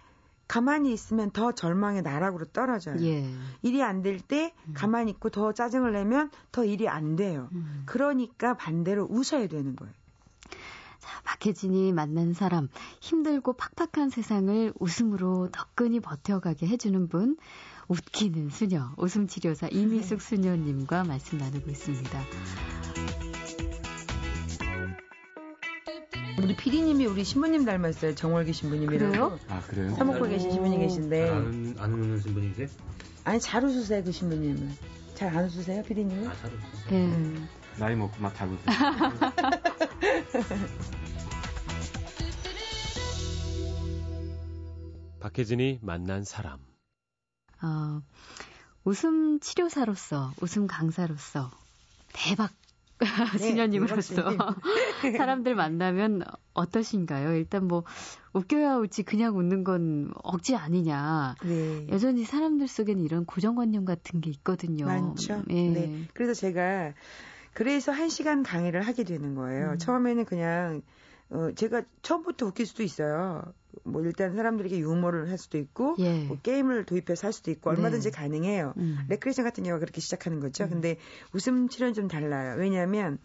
가만히 0.48 0.94
있으면 0.94 1.32
더 1.32 1.52
절망의 1.52 2.04
나락으로 2.04 2.46
떨어져요. 2.46 2.98
예. 3.02 3.30
일이 3.62 3.84
안 3.84 4.02
될때 4.02 4.54
음. 4.68 4.74
가만히 4.74 5.12
있고 5.12 5.30
더 5.30 5.52
짜증을 5.52 5.92
내면 5.92 6.32
더 6.52 6.64
일이 6.64 6.88
안 6.88 7.16
돼요. 7.16 7.50
음. 7.52 7.84
그러니까 7.86 8.56
반대로 8.56 9.06
웃어야 9.10 9.48
되는 9.48 9.76
거예요. 9.76 9.94
자, 11.00 11.22
박혜진이 11.24 11.92
만난 11.94 12.34
사람, 12.34 12.70
힘들고 13.02 13.54
팍팍한 13.54 14.10
세상을 14.10 14.74
웃음으로 14.80 15.50
덕근히 15.52 16.00
버텨가게 16.00 16.68
해주는 16.68 17.08
분, 17.08 17.38
웃기는 17.88 18.50
수녀, 18.50 18.92
웃음치료사 18.98 19.68
이미숙 19.72 20.22
수녀님과 20.22 21.04
말씀 21.04 21.38
나누고 21.38 21.70
있습니다. 21.70 23.27
우리 26.38 26.56
피디님이 26.56 27.06
우리 27.08 27.24
신부님 27.24 27.66
닮았어요. 27.66 28.14
정월기 28.16 28.54
신부님이라고. 28.54 29.12
그래요? 29.12 29.40
아, 29.50 29.60
그래요? 29.62 29.94
사먹고 29.96 30.28
계신 30.30 30.52
신부님 30.52 30.80
계신데. 30.80 31.30
아는, 31.30 31.76
아는 31.80 32.00
웃는 32.00 32.22
신부님이세요? 32.22 32.68
아니, 33.24 33.40
잘 33.40 33.64
웃으세요, 33.66 34.04
그 34.04 34.12
신부님은. 34.12 34.78
잘 35.16 35.36
안 35.36 35.46
웃으세요, 35.46 35.82
피디님은? 35.84 36.28
아, 36.28 36.36
잘 36.36 36.52
웃으세요. 36.54 36.90
네. 36.90 37.06
음. 37.06 37.48
나이 37.80 37.96
먹고 37.96 38.22
막 38.22 38.36
잘 38.36 38.48
웃으세요. 38.50 38.68
박혜진이 45.20 45.80
만난 45.82 46.24
사람. 46.24 46.60
어, 47.62 48.02
웃음 48.84 49.40
치료사로서, 49.40 50.34
웃음 50.42 50.68
강사로서 50.68 51.50
대박 52.14 52.52
네, 53.00 53.38
수녀님으로서 53.38 54.16
사람들 55.18 55.56
만나면 55.56 56.24
어떠신가요? 56.54 57.34
일단 57.36 57.68
뭐 57.68 57.84
웃겨야 58.34 58.78
웃지 58.78 59.04
그냥 59.04 59.38
웃는 59.38 59.64
건 59.64 60.12
억지 60.24 60.56
아니냐. 60.56 61.36
네. 61.44 61.88
여전히 61.90 62.24
사람들 62.24 62.68
속에는 62.68 63.04
이런 63.04 63.26
고정관념 63.26 63.86
같은 63.86 64.22
게 64.22 64.30
있거든요. 64.32 64.86
많죠. 64.86 65.44
예. 65.50 65.70
네. 65.70 66.08
그래서 66.14 66.34
제가 66.34 66.94
그래서 67.54 67.92
한 67.92 68.10
시간 68.10 68.44
강의를 68.44 68.82
하게 68.82 69.04
되는 69.04 69.36
거예요. 69.36 69.72
음. 69.72 69.78
처음에는 69.78 70.26
그냥 70.26 70.82
어, 71.30 71.52
제가 71.56 71.84
처음부터 72.02 72.46
웃길 72.48 72.66
수도 72.66 72.84
있어요. 72.84 73.44
뭐 73.84 74.02
일단 74.02 74.36
사람들에게 74.36 74.80
유머를 74.80 75.30
할 75.30 75.38
수도 75.38 75.58
있고 75.58 75.96
예. 76.00 76.26
뭐 76.26 76.38
게임을 76.42 76.86
도입해서 76.86 77.28
할 77.28 77.34
수도 77.34 77.52
있고 77.52 77.70
얼마든지 77.70 78.12
네. 78.12 78.18
가능해요. 78.18 78.74
음. 78.78 78.98
레크레이션 79.10 79.46
같은 79.46 79.64
경우가 79.64 79.80
그렇게 79.80 80.02
시작하는 80.02 80.40
거죠. 80.40 80.66
음. 80.66 80.70
근데 80.70 80.98
웃음 81.34 81.70
치료는 81.70 81.94
좀 81.94 82.08
달라요. 82.08 82.56
왜냐하면 82.58 83.20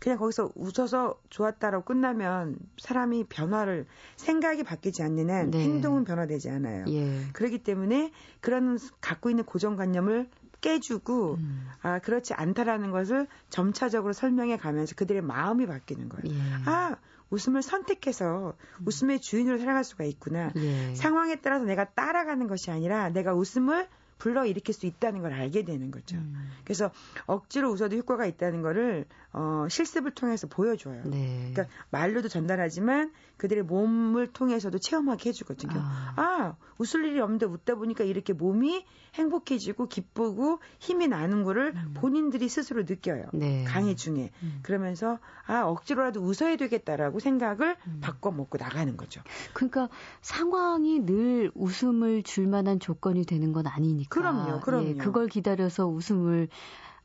그냥 0.00 0.18
거기서 0.18 0.52
웃어서 0.54 1.20
좋았다라고 1.30 1.84
끝나면 1.84 2.56
사람이 2.78 3.24
변화를 3.24 3.86
생각이 4.16 4.62
바뀌지 4.62 5.02
않는 5.02 5.30
한 5.30 5.50
네. 5.50 5.62
행동은 5.64 6.04
변화되지 6.04 6.50
않아요. 6.50 6.84
예. 6.88 7.24
그렇기 7.32 7.58
때문에 7.64 8.12
그런 8.40 8.78
갖고 9.00 9.30
있는 9.30 9.44
고정관념을 9.44 10.28
깨주고 10.60 11.34
음. 11.34 11.68
아 11.82 11.98
그렇지 11.98 12.34
않다라는 12.34 12.90
것을 12.90 13.26
점차적으로 13.50 14.12
설명해 14.12 14.56
가면서 14.56 14.94
그들의 14.94 15.22
마음이 15.22 15.66
바뀌는 15.66 16.08
거예요. 16.08 16.34
예. 16.34 16.40
아 16.64 16.96
웃음을 17.30 17.62
선택해서 17.62 18.54
음. 18.80 18.86
웃음의 18.86 19.20
주인으로 19.20 19.58
살아갈 19.58 19.84
수가 19.84 20.04
있구나. 20.04 20.52
예. 20.56 20.94
상황에 20.94 21.36
따라서 21.36 21.64
내가 21.64 21.84
따라가는 21.84 22.46
것이 22.46 22.70
아니라 22.70 23.10
내가 23.10 23.34
웃음을 23.34 23.88
불러 24.18 24.44
일으킬 24.44 24.74
수 24.74 24.86
있다는 24.86 25.22
걸 25.22 25.32
알게 25.32 25.64
되는 25.64 25.90
거죠. 25.90 26.16
음. 26.16 26.50
그래서 26.64 26.90
억지로 27.26 27.70
웃어도 27.70 27.96
효과가 27.96 28.26
있다는 28.26 28.62
거를 28.62 29.06
어, 29.32 29.66
실습을 29.70 30.10
통해서 30.12 30.46
보여줘요. 30.48 31.02
네. 31.04 31.50
그러니까 31.52 31.74
말로도 31.90 32.28
전달하지만 32.28 33.12
그들의 33.38 33.62
몸을 33.62 34.26
통해서도 34.26 34.78
체험하게 34.78 35.30
해주거든요. 35.30 35.72
아. 35.76 36.14
아, 36.16 36.56
웃을 36.76 37.04
일이 37.04 37.20
없는데 37.20 37.46
웃다 37.46 37.76
보니까 37.76 38.04
이렇게 38.04 38.32
몸이 38.32 38.84
행복해지고 39.14 39.88
기쁘고 39.88 40.58
힘이 40.78 41.08
나는 41.08 41.44
거를 41.44 41.72
음. 41.74 41.94
본인들이 41.94 42.48
스스로 42.48 42.82
느껴요. 42.82 43.26
네. 43.32 43.64
강의 43.64 43.96
중에. 43.96 44.30
음. 44.42 44.60
그러면서 44.62 45.18
아, 45.46 45.62
억지로라도 45.62 46.20
웃어야 46.20 46.56
되겠다라고 46.56 47.20
생각을 47.20 47.76
음. 47.86 47.98
바꿔 48.02 48.30
먹고 48.30 48.58
나가는 48.58 48.96
거죠. 48.96 49.22
그러니까 49.54 49.88
상황이 50.20 51.00
늘 51.06 51.50
웃음을 51.54 52.22
줄 52.24 52.46
만한 52.48 52.80
조건이 52.80 53.24
되는 53.24 53.52
건 53.52 53.66
아니니까. 53.66 54.08
그럼요, 54.10 54.60
그럼요. 54.60 54.88
예, 54.88 54.94
그걸 54.94 55.28
기다려서 55.28 55.86
웃음을 55.86 56.48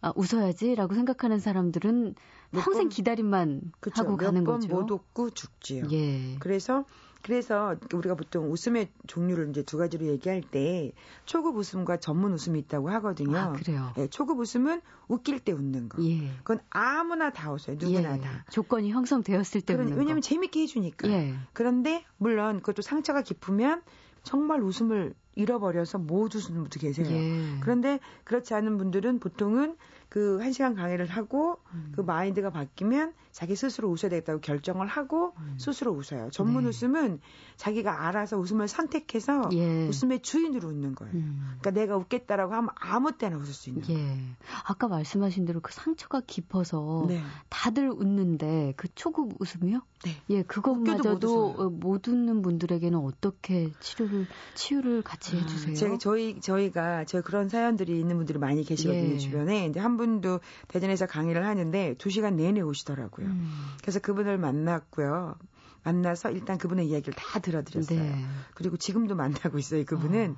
아, 0.03 0.11
웃어야지라고 0.17 0.93
생각하는 0.95 1.39
사람들은 1.39 2.15
평생 2.51 2.89
기다림만 2.89 3.71
그쵸, 3.79 4.03
하고 4.03 4.17
가는 4.17 4.43
거죠. 4.43 4.67
못 4.67 4.91
웃고 4.91 5.29
죽지요. 5.29 5.85
예. 5.91 6.35
그래서 6.39 6.83
그래서 7.21 7.77
우리가 7.93 8.15
보통 8.15 8.51
웃음의 8.51 8.89
종류를 9.07 9.49
이제 9.49 9.63
두 9.63 9.77
가지로 9.77 10.05
얘기할 10.07 10.41
때 10.41 10.91
초급 11.23 11.55
웃음과 11.55 11.97
전문 11.97 12.33
웃음이 12.33 12.59
있다고 12.59 12.89
하거든요. 12.89 13.37
아, 13.37 13.51
그래요. 13.53 13.93
예, 13.97 14.07
초급 14.07 14.39
웃음은 14.39 14.81
웃길 15.07 15.39
때 15.39 15.53
웃는 15.53 15.87
거. 15.87 16.03
예. 16.03 16.27
그건 16.39 16.59
아무나 16.69 17.29
다 17.31 17.53
웃어요. 17.53 17.77
누구나 17.79 18.17
예. 18.17 18.19
다. 18.19 18.43
조건이 18.51 18.91
형성되었을 18.91 19.61
때 19.61 19.73
그런, 19.73 19.87
웃는 19.87 19.99
왜냐면 19.99 20.17
거. 20.19 20.27
재밌게 20.27 20.63
해주니까. 20.63 21.07
예. 21.07 21.33
그런데 21.53 22.03
물론 22.17 22.57
그것도 22.59 22.81
상처가 22.81 23.21
깊으면 23.21 23.83
정말 24.23 24.61
웃음을 24.61 25.15
잃어버려서 25.35 25.97
못 25.99 26.35
웃는 26.35 26.61
분도 26.61 26.79
계세요. 26.79 27.07
예. 27.09 27.59
그런데 27.61 27.99
그렇지 28.23 28.53
않은 28.53 28.77
분들은 28.77 29.19
보통은 29.19 29.77
그한 30.13 30.51
시간 30.51 30.75
강의를 30.75 31.07
하고 31.07 31.57
음. 31.73 31.91
그 31.95 32.01
마인드가 32.01 32.51
바뀌면 32.51 33.13
자기 33.31 33.55
스스로 33.55 33.89
웃어야 33.89 34.11
되겠다고 34.11 34.41
결정을 34.41 34.85
하고 34.85 35.33
음. 35.39 35.55
스스로 35.57 35.91
웃어요. 35.91 36.29
전문 36.29 36.63
네. 36.63 36.69
웃음은 36.69 37.19
자기가 37.55 38.07
알아서 38.07 38.37
웃음을 38.37 38.67
선택해서 38.67 39.49
예. 39.53 39.87
웃음의 39.87 40.21
주인으로 40.21 40.69
웃는 40.69 40.93
거예요. 40.93 41.15
음. 41.15 41.39
그러니까 41.59 41.71
내가 41.71 41.97
웃겠다라고 41.97 42.53
하면 42.53 42.69
아무 42.75 43.17
때나 43.17 43.37
웃을 43.37 43.55
수 43.55 43.69
있는 43.71 43.81
예. 43.89 43.93
거예요. 43.95 44.17
아까 44.65 44.87
말씀하신 44.87 45.45
대로 45.45 45.61
그 45.61 45.73
상처가 45.73 46.21
깊어서 46.27 47.05
네. 47.07 47.19
다들 47.49 47.89
웃는데 47.89 48.75
그 48.77 48.89
초급 48.93 49.41
웃음이요? 49.41 49.81
네. 50.05 50.11
예, 50.29 50.43
그것마저도 50.43 51.53
못, 51.53 51.69
못 51.71 52.07
웃는 52.07 52.43
분들에게는 52.43 52.99
어떻게 52.99 53.71
치료를 53.79 54.27
치유를 54.53 55.01
같이 55.01 55.22
아, 55.31 55.37
해주세요? 55.37 55.75
제가 55.75 55.97
저희 55.97 56.39
저희가 56.39 57.05
저 57.05 57.21
그런 57.21 57.49
사연들이 57.49 57.99
있는 57.99 58.17
분들이 58.17 58.39
많이 58.39 58.63
계시거든요 58.63 59.13
예. 59.13 59.17
주변에. 59.17 59.63
근데 59.63 59.79
한 59.79 59.97
분도 59.97 60.39
대전에서 60.67 61.05
강의를 61.05 61.45
하는데 61.45 61.95
두 61.97 62.09
시간 62.09 62.35
내내 62.35 62.61
오시더라고요. 62.61 63.27
음. 63.27 63.51
그래서 63.81 63.99
그분을 63.99 64.37
만났고요. 64.37 65.35
만나서 65.83 66.31
일단 66.31 66.57
그분의 66.57 66.87
이야기를 66.87 67.13
다 67.13 67.39
들어드렸어요. 67.39 67.99
네. 68.01 68.25
그리고 68.53 68.77
지금도 68.77 69.15
만나고 69.15 69.57
있어요. 69.57 69.83
그분은. 69.85 70.31
어. 70.31 70.35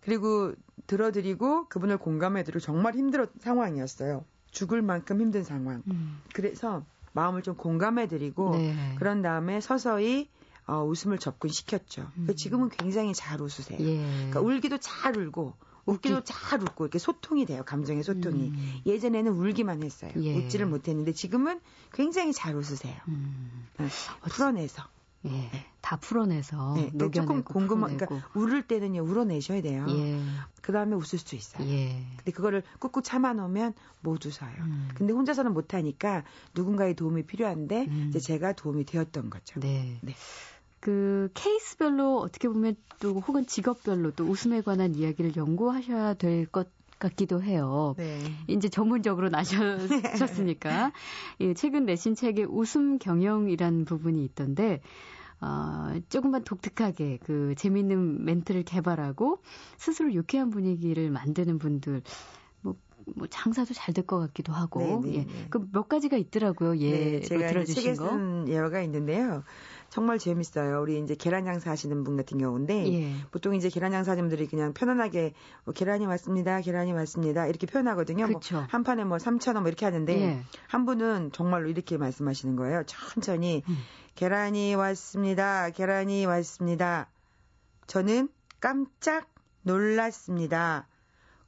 그리고 0.00 0.54
들어드리고 0.86 1.68
그분을 1.68 1.98
공감해드리고 1.98 2.58
정말 2.60 2.94
힘들었 2.94 3.30
상황이었어요. 3.38 4.24
죽을 4.50 4.82
만큼 4.82 5.20
힘든 5.20 5.44
상황. 5.44 5.82
음. 5.88 6.20
그래서 6.32 6.84
마음을 7.12 7.42
좀 7.42 7.54
공감해드리고 7.56 8.56
네. 8.56 8.94
그런 8.98 9.22
다음에 9.22 9.60
서서히 9.60 10.28
어, 10.70 10.84
웃음을 10.84 11.18
접근시켰죠. 11.18 12.10
음. 12.16 12.28
지금은 12.36 12.68
굉장히 12.68 13.12
잘 13.12 13.40
웃으세요. 13.40 13.78
예. 13.80 13.96
그러니까 13.96 14.40
울기도 14.40 14.78
잘 14.78 15.16
울고 15.16 15.54
웃기도 15.86 16.22
잘 16.22 16.62
웃고 16.62 16.84
이렇게 16.84 16.98
소통이 16.98 17.46
돼요. 17.46 17.62
감정의 17.64 18.04
소통이. 18.04 18.48
음. 18.48 18.80
예전에는 18.86 19.32
울기만 19.32 19.82
했어요. 19.82 20.12
예. 20.16 20.36
웃지를 20.36 20.66
못했는데 20.66 21.12
지금은 21.12 21.60
굉장히 21.92 22.32
잘 22.32 22.54
웃으세요. 22.54 22.94
음. 23.08 23.66
네. 23.78 23.88
풀어내서. 24.30 24.84
예, 25.26 25.28
네. 25.28 25.66
다 25.82 25.96
풀어내서 25.96 26.74
네, 26.76 26.90
녹여내고 26.94 27.12
조금 27.12 27.44
궁금한 27.44 27.96
그러니까 27.98 28.26
울을 28.34 28.62
때는요 28.62 29.02
울어내셔야 29.02 29.60
돼요. 29.60 29.84
예. 29.90 30.18
그 30.62 30.72
다음에 30.72 30.94
웃을 30.96 31.18
수 31.18 31.34
있어요. 31.34 31.68
예. 31.68 32.02
근데 32.16 32.32
그거를 32.32 32.62
꾹꾹 32.78 33.02
참아놓으면 33.02 33.74
못 34.00 34.24
웃어요. 34.24 34.50
음. 34.60 34.88
근데 34.94 35.12
혼자서는 35.12 35.52
못하니까 35.52 36.24
누군가의 36.54 36.94
도움이 36.94 37.24
필요한데 37.24 37.86
음. 37.86 38.06
이제 38.08 38.18
제가 38.18 38.54
도움이 38.54 38.84
되었던 38.84 39.28
거죠. 39.28 39.60
네. 39.60 39.98
네. 40.00 40.14
그 40.80 41.28
케이스별로 41.34 42.18
어떻게 42.18 42.48
보면 42.48 42.74
또 43.00 43.20
혹은 43.20 43.46
직업별로 43.46 44.12
또 44.12 44.24
웃음에 44.24 44.60
관한 44.62 44.94
이야기를 44.94 45.36
연구하셔야 45.36 46.14
될 46.14 46.46
것 46.46 46.68
같기도 46.98 47.42
해요. 47.42 47.94
네. 47.96 48.20
이제 48.46 48.68
전문적으로 48.68 49.30
나셨으니까 49.30 50.92
예, 51.40 51.54
최근 51.54 51.86
내신 51.86 52.14
책에 52.14 52.44
웃음 52.44 52.98
경영이란 52.98 53.86
부분이 53.86 54.22
있던데 54.26 54.82
어, 55.40 55.94
조금만 56.10 56.44
독특하게 56.44 57.18
그 57.24 57.54
재미있는 57.56 58.22
멘트를 58.26 58.64
개발하고 58.64 59.40
스스로 59.78 60.12
유쾌한 60.12 60.50
분위기를 60.50 61.10
만드는 61.10 61.58
분들 61.58 62.02
뭐, 62.60 62.76
뭐 63.16 63.26
장사도 63.26 63.72
잘 63.72 63.94
될 63.94 64.04
것 64.06 64.18
같기도 64.18 64.52
하고 64.52 64.80
네, 64.80 65.10
네, 65.10 65.14
예. 65.14 65.24
네. 65.24 65.46
그몇 65.48 65.88
가지가 65.88 66.18
있더라고요. 66.18 66.76
예, 66.80 66.90
네, 66.90 67.20
제가 67.20 67.46
들어주신 67.48 67.82
책에 67.82 67.94
쓴 67.94 68.46
예가 68.48 68.82
있는데요. 68.82 69.42
정말 69.90 70.18
재밌어요. 70.18 70.80
우리 70.80 70.98
이제 71.00 71.14
계란 71.16 71.44
장사 71.44 71.70
하시는 71.70 72.04
분 72.04 72.16
같은 72.16 72.38
경우인데 72.38 72.92
예. 72.92 73.12
보통 73.32 73.54
이제 73.54 73.68
계란 73.68 73.90
장사님들이 73.90 74.46
그냥 74.46 74.72
편안하게 74.72 75.34
뭐 75.64 75.74
계란이 75.74 76.06
왔습니다. 76.06 76.60
계란이 76.60 76.92
왔습니다. 76.92 77.46
이렇게 77.46 77.66
표현하거든요. 77.66 78.28
뭐 78.28 78.40
한 78.70 78.84
판에 78.84 79.04
뭐 79.04 79.18
3천 79.18 79.56
원뭐 79.56 79.68
이렇게 79.68 79.84
하는데 79.84 80.20
예. 80.20 80.42
한 80.68 80.86
분은 80.86 81.32
정말로 81.32 81.68
이렇게 81.68 81.98
말씀하시는 81.98 82.54
거예요. 82.56 82.84
천천히 82.86 83.62
음. 83.68 83.76
계란이 84.14 84.74
왔습니다. 84.76 85.70
계란이 85.70 86.24
왔습니다. 86.26 87.08
저는 87.86 88.28
깜짝 88.60 89.28
놀랐습니다. 89.62 90.86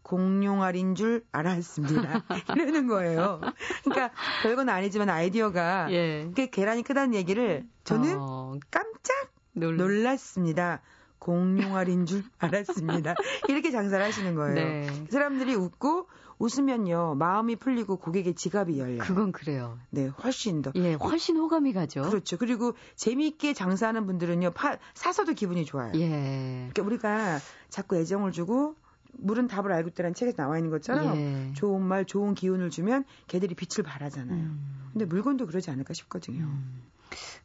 공룡알인 0.03 0.95
줄 0.95 1.25
알았습니다. 1.33 2.25
이러는 2.57 2.87
거예요. 2.87 3.41
그러니까 3.85 4.11
별건 4.43 4.69
아니지만 4.69 5.09
아이디어가 5.09 5.93
예. 5.93 6.31
그 6.35 6.51
계란이 6.51 6.83
크다는 6.83 7.15
얘기를 7.15 7.65
저는 7.85 8.17
어... 8.19 8.55
깜짝 8.71 9.31
놀... 9.53 9.77
놀랐습니다. 9.77 10.81
공룡알인 11.19 12.07
줄 12.07 12.25
알았습니다. 12.39 13.15
이렇게 13.49 13.71
장사를 13.71 14.05
하시는 14.05 14.35
거예요. 14.35 14.55
네. 14.55 15.07
사람들이 15.09 15.55
웃고 15.55 16.09
웃으면요 16.39 17.15
마음이 17.15 17.55
풀리고 17.55 17.99
고객의 17.99 18.35
지갑이 18.35 18.81
열려요. 18.81 18.99
그건 18.99 19.31
그래요. 19.31 19.79
네, 19.91 20.09
훨씬 20.09 20.63
더. 20.63 20.73
예, 20.75 20.95
훨씬 20.95 21.37
호감이 21.37 21.73
가죠. 21.73 22.03
그렇죠. 22.03 22.37
그리고 22.37 22.75
재미있게 22.97 23.55
장사하는 23.55 24.07
분들은요 24.07 24.51
파, 24.51 24.79
사서도 24.95 25.35
기분이 25.35 25.65
좋아요. 25.65 25.93
예. 25.95 26.69
그러니까 26.73 26.83
우리가 26.83 27.39
자꾸 27.69 27.97
애정을 27.97 28.33
주고 28.33 28.75
물은 29.19 29.47
답을 29.49 29.73
알고 29.73 29.91
있다는 29.91 30.15
책에서 30.15 30.37
나와 30.37 30.59
있는 30.59 30.71
것처럼 30.71 31.17
예. 31.17 31.53
좋은 31.55 31.83
말, 31.83 32.05
좋은 32.05 32.35
기운을 32.35 32.71
주면 32.71 33.05
개들이 33.29 33.55
빛을 33.55 33.85
발하잖아요. 33.85 34.39
음. 34.39 34.89
근데 34.93 35.05
물건도 35.05 35.47
그러지 35.47 35.71
않을까 35.71 35.95
싶거든요. 35.95 36.45
음. 36.45 36.83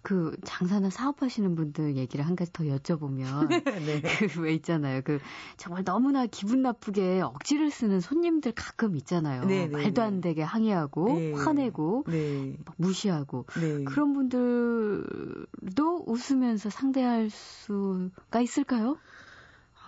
그 0.01 0.35
장사나 0.45 0.89
사업하시는 0.89 1.55
분들 1.55 1.97
얘기를 1.97 2.25
한 2.25 2.35
가지 2.35 2.51
더 2.53 2.63
여쭤보면 2.63 3.47
네. 3.85 4.01
그왜 4.33 4.53
있잖아요. 4.55 5.01
그 5.03 5.19
정말 5.57 5.83
너무나 5.83 6.25
기분 6.25 6.61
나쁘게 6.61 7.21
억지를 7.21 7.71
쓰는 7.71 7.99
손님들 7.99 8.53
가끔 8.53 8.95
있잖아요. 8.95 9.45
네, 9.45 9.67
네, 9.67 9.67
말도 9.67 10.01
안 10.01 10.15
네. 10.15 10.21
되게 10.21 10.43
항의하고 10.43 11.07
네. 11.07 11.33
화내고 11.33 12.05
네. 12.07 12.57
무시하고 12.77 13.45
그런 13.85 14.13
분들도 14.13 16.03
웃으면서 16.05 16.69
상대할 16.69 17.29
수가 17.29 18.41
있을까요? 18.41 18.97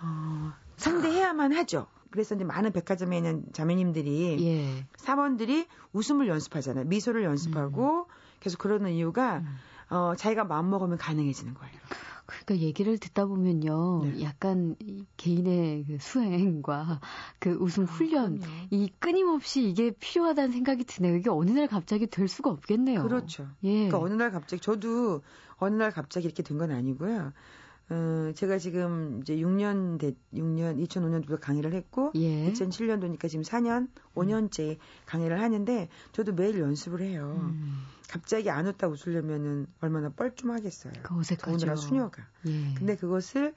어, 0.02 0.52
상대해야만 0.80 1.52
하죠. 1.54 1.86
그래서 2.10 2.34
이제 2.34 2.44
많은 2.44 2.72
백화점에 2.72 3.18
있는 3.18 3.44
자매님들이 3.52 4.44
예. 4.46 4.86
사원들이 4.96 5.66
웃음을 5.92 6.26
연습하잖아요. 6.28 6.84
미소를 6.86 7.22
연습하고 7.24 8.00
음. 8.00 8.04
계속 8.40 8.58
그러는 8.58 8.90
이유가 8.92 9.38
음. 9.38 9.56
어, 9.94 10.14
자기가 10.16 10.44
마음 10.44 10.70
먹으면 10.70 10.98
가능해지는 10.98 11.54
거예요. 11.54 11.74
그러니까 12.26 12.58
얘기를 12.64 12.96
듣다 12.98 13.26
보면요, 13.26 14.04
네. 14.04 14.22
약간 14.22 14.76
개인의 15.16 15.84
그 15.88 15.98
수행과 16.00 17.00
그 17.40 17.50
웃음 17.50 17.84
아, 17.84 17.86
훈련, 17.86 18.40
아, 18.40 18.66
이 18.70 18.88
끊임없이 19.00 19.68
이게 19.68 19.90
필요하다는 19.90 20.52
생각이 20.52 20.84
드네요. 20.84 21.16
이게 21.16 21.28
어느 21.28 21.50
날 21.50 21.66
갑자기 21.66 22.06
될 22.06 22.28
수가 22.28 22.50
없겠네요. 22.50 23.02
그렇죠. 23.02 23.48
예. 23.64 23.88
그러니까 23.88 23.98
어느 23.98 24.14
날 24.14 24.30
갑자기 24.30 24.62
저도 24.62 25.22
어느 25.58 25.74
날 25.74 25.90
갑자기 25.90 26.26
이렇게 26.26 26.44
된 26.44 26.56
건 26.58 26.70
아니고요. 26.70 27.32
어, 27.90 28.32
제가 28.34 28.58
지금 28.58 29.20
이제 29.20 29.36
6년 29.36 29.98
대, 29.98 30.14
6년, 30.32 30.80
2005년도부터 30.86 31.40
강의를 31.40 31.74
했고, 31.74 32.12
예. 32.14 32.52
2007년도니까 32.52 33.28
지금 33.28 33.42
4년, 33.42 33.88
5년째 34.14 34.78
강의를 35.06 35.40
하는데, 35.40 35.88
저도 36.12 36.32
매일 36.32 36.60
연습을 36.60 37.00
해요. 37.00 37.36
음. 37.42 37.82
갑자기 38.08 38.48
안 38.48 38.66
웃다 38.68 38.86
웃으려면은 38.88 39.66
얼마나 39.80 40.08
뻘쭘하겠어요. 40.10 40.92
그 41.02 41.18
어색하죠. 41.18 41.44
더군다나 41.46 41.76
수녀가. 41.76 42.22
예. 42.46 42.74
근데 42.74 42.96
그것을 42.96 43.54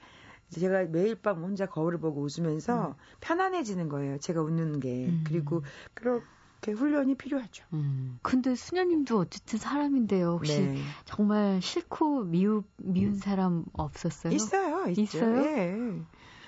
제가 0.50 0.84
매일 0.84 1.14
밤 1.14 1.42
혼자 1.42 1.66
거울을 1.66 1.98
보고 1.98 2.22
웃으면서 2.22 2.88
음. 2.88 2.94
편안해지는 3.20 3.88
거예요. 3.88 4.18
제가 4.18 4.42
웃는 4.42 4.80
게. 4.80 5.06
음. 5.06 5.24
그리고 5.26 5.62
그렇게 5.94 6.24
그렇게 6.64 6.72
훈련이 6.72 7.14
필요하죠. 7.16 7.64
음. 7.74 8.18
근데 8.22 8.54
수녀님도 8.54 9.18
어쨌든 9.18 9.58
사람인데요. 9.58 10.32
혹시 10.32 10.60
네. 10.60 10.78
정말 11.04 11.60
싫고 11.60 12.24
미우, 12.24 12.62
미운 12.78 13.16
사람 13.16 13.66
없었어요? 13.74 14.32
있어요. 14.32 14.86
있죠. 14.88 15.02
있어요? 15.02 15.44
예. 15.44 15.76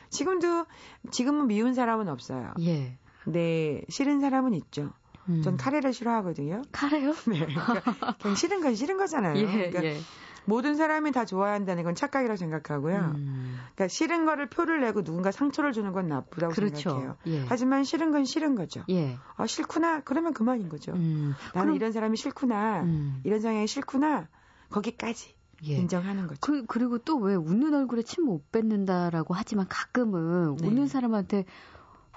지금도, 0.09 0.65
지금은 1.11 1.47
미운 1.49 1.75
사람은 1.75 2.09
없어요. 2.09 2.55
예. 2.61 2.97
네, 3.27 3.83
싫은 3.91 4.21
사람은 4.21 4.55
있죠. 4.55 4.93
음. 5.29 5.43
전 5.43 5.59
카레를 5.59 5.93
싫어하거든요. 5.93 6.63
카레요? 6.73 7.13
네. 7.29 7.45
그러니까 7.45 8.17
그냥 8.19 8.37
싫은 8.37 8.63
건 8.63 8.75
싫은 8.75 8.97
거잖아요. 8.97 9.37
예, 9.43 9.47
그러니까 9.47 9.85
예. 9.85 9.99
모든 10.47 10.77
사람이 10.77 11.13
다 11.13 11.25
좋아야 11.25 11.53
한다는 11.53 11.83
건 11.85 11.95
착각이라고 11.95 12.37
생각하고요. 12.37 12.97
음. 13.17 13.59
그러니까 13.75 13.89
싫은 13.89 14.25
거를 14.27 14.49
표를 14.49 14.81
내고 14.81 15.03
누군가 15.03 15.31
상처를 15.31 15.73
주는 15.73 15.93
건 15.93 16.09
나쁘다고 16.09 16.53
그렇죠. 16.55 16.91
생각해요. 16.91 17.17
예. 17.27 17.45
하지만 17.49 17.85
싫은 17.85 18.11
건 18.13 18.25
싫은 18.25 18.55
거죠. 18.55 18.83
예. 18.91 19.19
아, 19.37 19.47
싫구나. 19.47 20.01
그러면 20.01 20.33
그만인 20.33 20.69
거죠. 20.69 20.93
음. 20.93 21.35
나는 21.55 21.67
그럼, 21.67 21.77
이런 21.77 21.93
사람이 21.93 22.17
싫구나. 22.17 22.83
음. 22.83 23.21
이런 23.25 23.41
상황이 23.41 23.67
싫구나. 23.67 24.29
거기까지. 24.71 25.35
예. 25.67 25.77
인정하는 25.77 26.27
거죠. 26.27 26.39
그, 26.41 26.65
그리고 26.67 26.99
또 26.99 27.17
왜 27.19 27.35
웃는 27.35 27.73
얼굴에 27.75 28.03
침 28.03 28.25
못 28.25 28.51
뱉는다라고 28.53 29.35
하지만 29.35 29.67
가끔은 29.69 30.57
네. 30.57 30.67
웃는 30.67 30.87
사람한테 30.87 31.45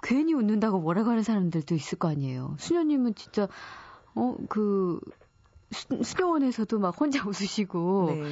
괜히 0.01 0.33
웃는다고 0.33 0.79
뭐라고 0.79 1.09
하는 1.09 1.23
사람들도 1.23 1.73
있을 1.75 1.97
거 1.97 2.09
아니에요. 2.09 2.55
수녀님은 2.59 3.15
진짜, 3.15 3.47
어, 4.15 4.35
그, 4.49 4.99
수, 5.71 6.03
수녀원에서도 6.03 6.79
막 6.79 6.99
혼자 6.99 7.19
웃으시고, 7.27 8.07
네. 8.07 8.23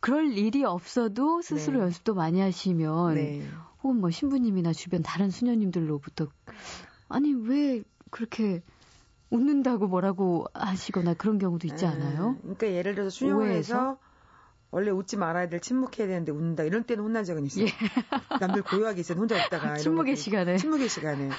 그럴 0.00 0.32
일이 0.36 0.64
없어도 0.64 1.42
스스로 1.42 1.78
네. 1.78 1.84
연습도 1.84 2.14
많이 2.14 2.40
하시면, 2.40 3.14
네. 3.14 3.48
혹은 3.82 4.00
뭐 4.00 4.10
신부님이나 4.10 4.72
주변 4.72 5.02
다른 5.02 5.30
수녀님들로부터, 5.30 6.28
아니, 7.08 7.32
왜 7.32 7.82
그렇게 8.10 8.62
웃는다고 9.30 9.86
뭐라고 9.88 10.46
하시거나 10.54 11.14
그런 11.14 11.38
경우도 11.38 11.66
있지 11.66 11.86
아, 11.86 11.90
않아요? 11.90 12.36
그러니까 12.40 12.66
예를 12.68 12.94
들어서 12.94 13.10
수녀원에서 13.10 13.98
원래 14.70 14.90
웃지 14.90 15.16
말아야 15.16 15.48
될 15.48 15.60
침묵해야 15.60 16.06
되는데 16.06 16.30
웃는다 16.30 16.62
이런 16.64 16.84
때는 16.84 17.02
혼난 17.04 17.24
적은 17.24 17.46
있어요. 17.46 17.66
예. 17.66 17.70
남들 18.38 18.62
고요하게 18.62 19.00
있어요. 19.00 19.18
혼자 19.18 19.36
웃다가 19.36 19.76
침묵의 19.78 20.16
시간에 20.16 20.56
침묵의 20.56 20.88
시간에 20.88 21.30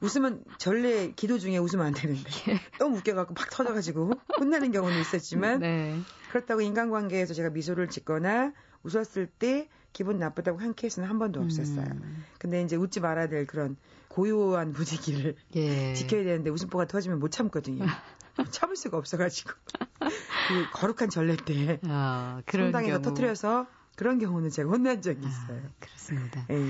웃으면 0.00 0.42
전례 0.58 1.12
기도 1.12 1.38
중에 1.38 1.58
웃으면 1.58 1.86
안 1.86 1.94
되는데 1.94 2.22
예. 2.48 2.60
너무 2.78 2.96
웃겨갖고 2.98 3.34
팍 3.34 3.50
터져가지고 3.50 4.12
혼나는 4.40 4.72
경우는 4.72 5.00
있었지만 5.00 5.60
네. 5.60 5.96
그렇다고 6.30 6.60
인간관계에서 6.60 7.34
제가 7.34 7.50
미소를 7.50 7.88
짓거나 7.88 8.52
웃었을 8.82 9.26
때 9.26 9.68
기분 9.92 10.18
나쁘다고 10.18 10.58
한 10.58 10.74
케이스는 10.74 11.06
한 11.08 11.18
번도 11.18 11.40
없었어요. 11.40 11.86
음. 11.86 12.24
근데 12.38 12.62
이제 12.62 12.76
웃지 12.76 13.00
말아야 13.00 13.28
될 13.28 13.46
그런 13.46 13.76
고요한 14.08 14.72
분위기를 14.72 15.36
예. 15.54 15.94
지켜야 15.94 16.24
되는데 16.24 16.50
웃음보가 16.50 16.86
터지면 16.86 17.18
못 17.18 17.30
참거든요. 17.30 17.84
참을 18.50 18.76
수가 18.76 18.96
없어가지고 18.98 19.52
그 20.48 20.68
거룩한 20.72 21.10
전례 21.10 21.36
때 21.36 21.80
아, 21.84 22.40
성당에서 22.50 23.00
경우. 23.00 23.02
터트려서 23.02 23.66
그런 23.96 24.18
경우는 24.18 24.50
제가 24.50 24.70
혼난 24.70 25.02
적이 25.02 25.26
아, 25.26 25.28
있어요. 25.28 25.62
아, 25.64 25.70
그렇습니다. 25.80 26.46
예. 26.50 26.64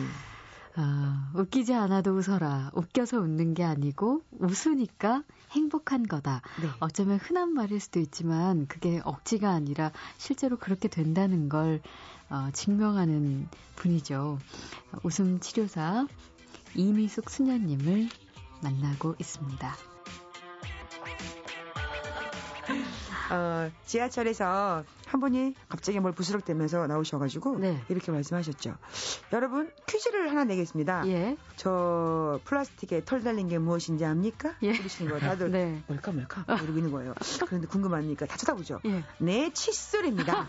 아, 0.74 1.30
웃기지 1.34 1.74
않아도 1.74 2.12
웃어라. 2.16 2.70
웃겨서 2.74 3.18
웃는 3.18 3.54
게 3.54 3.62
아니고 3.62 4.22
웃으니까 4.38 5.22
행복한 5.50 6.02
거다. 6.06 6.40
네. 6.62 6.68
어쩌면 6.80 7.18
흔한 7.18 7.52
말일 7.52 7.78
수도 7.78 8.00
있지만 8.00 8.66
그게 8.66 9.00
억지가 9.04 9.50
아니라 9.50 9.92
실제로 10.16 10.56
그렇게 10.56 10.88
된다는 10.88 11.48
걸 11.48 11.80
어, 12.30 12.48
증명하는 12.54 13.48
분이죠. 13.76 14.38
웃음 15.02 15.40
치료사 15.40 16.06
이미숙 16.74 17.28
수녀님을 17.28 18.08
만나고 18.62 19.16
있습니다. 19.18 19.91
어, 23.32 23.70
지하철에서 23.86 24.84
한 25.06 25.20
분이 25.20 25.54
갑자기 25.68 25.98
뭘 26.00 26.12
부스럭대면서 26.12 26.86
나오셔가지고 26.86 27.58
네. 27.60 27.82
이렇게 27.88 28.12
말씀하셨죠. 28.12 28.76
여러분 29.32 29.70
퀴즈를 29.86 30.30
하나 30.30 30.44
내겠습니다. 30.44 31.08
예. 31.08 31.36
저 31.56 32.38
플라스틱에 32.44 33.02
털 33.06 33.22
달린 33.22 33.48
게 33.48 33.58
무엇인지 33.58 34.04
압니까? 34.04 34.54
예. 34.62 34.72
그러시는 34.76 35.10
거 35.12 35.18
다들 35.18 35.50
네. 35.50 35.82
뭘까 35.86 36.12
뭘까 36.12 36.44
모르고 36.46 36.78
있는 36.78 36.92
거예요. 36.92 37.14
그런데 37.46 37.66
궁금하니까 37.68 38.26
다 38.26 38.36
쳐다보죠. 38.36 38.80
예. 38.84 39.02
네 39.18 39.50
칫솔입니다. 39.52 40.48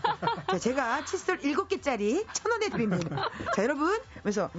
자, 0.50 0.58
제가 0.58 1.06
칫솔 1.06 1.38
7개짜리 1.38 2.26
천 2.34 2.52
원에 2.52 2.68
드립니다. 2.68 3.30
자 3.54 3.62
여러분 3.62 3.98
그래서 4.22 4.50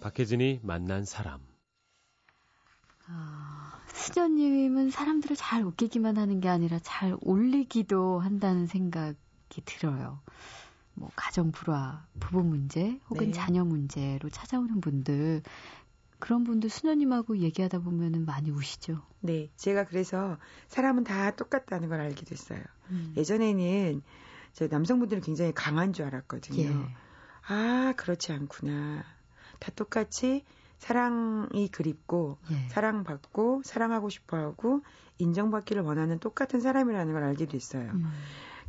박혜진이 0.00 0.60
만난 0.62 1.04
사람 1.04 1.40
아, 3.08 3.51
수녀님은 4.02 4.90
사람들을 4.90 5.36
잘 5.36 5.62
웃기기만 5.62 6.18
하는 6.18 6.40
게 6.40 6.48
아니라 6.48 6.78
잘 6.82 7.16
올리기도 7.20 8.18
한다는 8.20 8.66
생각이 8.66 9.16
들어요. 9.64 10.20
뭐 10.94 11.10
가정 11.16 11.52
불화, 11.52 12.04
부부 12.20 12.42
문제 12.42 13.00
혹은 13.08 13.26
네. 13.26 13.32
자녀 13.32 13.64
문제로 13.64 14.28
찾아오는 14.28 14.80
분들 14.80 15.42
그런 16.18 16.44
분들 16.44 16.68
수녀님하고 16.70 17.38
얘기하다 17.38 17.80
보면은 17.80 18.24
많이 18.24 18.50
우시죠. 18.50 19.02
네, 19.20 19.50
제가 19.56 19.86
그래서 19.86 20.38
사람은 20.68 21.04
다 21.04 21.30
똑같다는 21.34 21.88
걸 21.88 22.00
알게 22.00 22.24
됐어요. 22.24 22.60
음. 22.90 23.14
예전에는 23.16 24.02
저 24.52 24.68
남성분들은 24.68 25.22
굉장히 25.22 25.52
강한 25.52 25.92
줄 25.92 26.04
알았거든요. 26.06 26.62
예. 26.62 26.94
아, 27.48 27.94
그렇지 27.96 28.32
않구나. 28.32 29.04
다 29.58 29.72
똑같이 29.74 30.44
사랑이 30.82 31.68
그립고 31.68 32.38
예. 32.50 32.68
사랑받고 32.68 33.62
사랑하고 33.64 34.08
싶어하고 34.08 34.82
인정받기를 35.18 35.80
원하는 35.82 36.18
똑같은 36.18 36.60
사람이라는 36.60 37.12
걸 37.12 37.22
알게 37.22 37.46
됐어요. 37.46 37.88
음. 37.92 38.10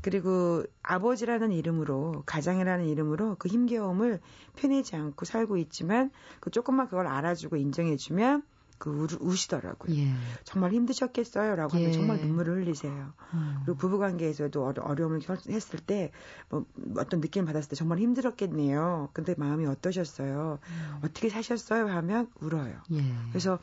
그리고 0.04 0.64
아버지라는 0.84 1.52
이름으로 1.52 2.22
가장이라는 2.28 2.86
이름으로 2.86 3.38
그 3.40 3.48
힘겨움을 3.48 4.20
펴내지 4.58 4.96
않고 4.96 5.26
살고 5.26 5.58
있지만 5.58 6.12
그 6.40 6.52
조금만 6.52 6.88
그걸 6.88 7.08
알아주고 7.08 7.56
인정해주면 7.56 8.44
그 8.84 8.90
우, 8.90 9.08
우시더라고요. 9.22 9.96
예. 9.96 10.14
정말 10.44 10.74
힘드셨겠어요라고 10.74 11.78
하면 11.78 11.88
예. 11.88 11.92
정말 11.94 12.20
눈물을 12.20 12.58
흘리세요. 12.58 13.14
음. 13.34 13.62
그리고 13.64 13.78
부부관계에서도 13.78 14.62
어려, 14.66 15.06
움을 15.06 15.22
했을 15.48 15.80
때 15.80 16.12
뭐 16.50 16.66
어떤 16.98 17.20
느낌을 17.22 17.46
받았을 17.46 17.70
때 17.70 17.76
정말 17.76 18.00
힘들었겠네요. 18.00 19.10
근데 19.14 19.36
마음이 19.38 19.66
어떠셨어요? 19.66 20.60
음. 20.62 21.00
어떻게 21.04 21.30
사셨어요? 21.30 21.88
하면 21.88 22.30
울어요. 22.42 22.82
예. 22.92 23.02
그래서 23.30 23.60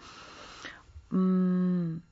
음 1.12 2.02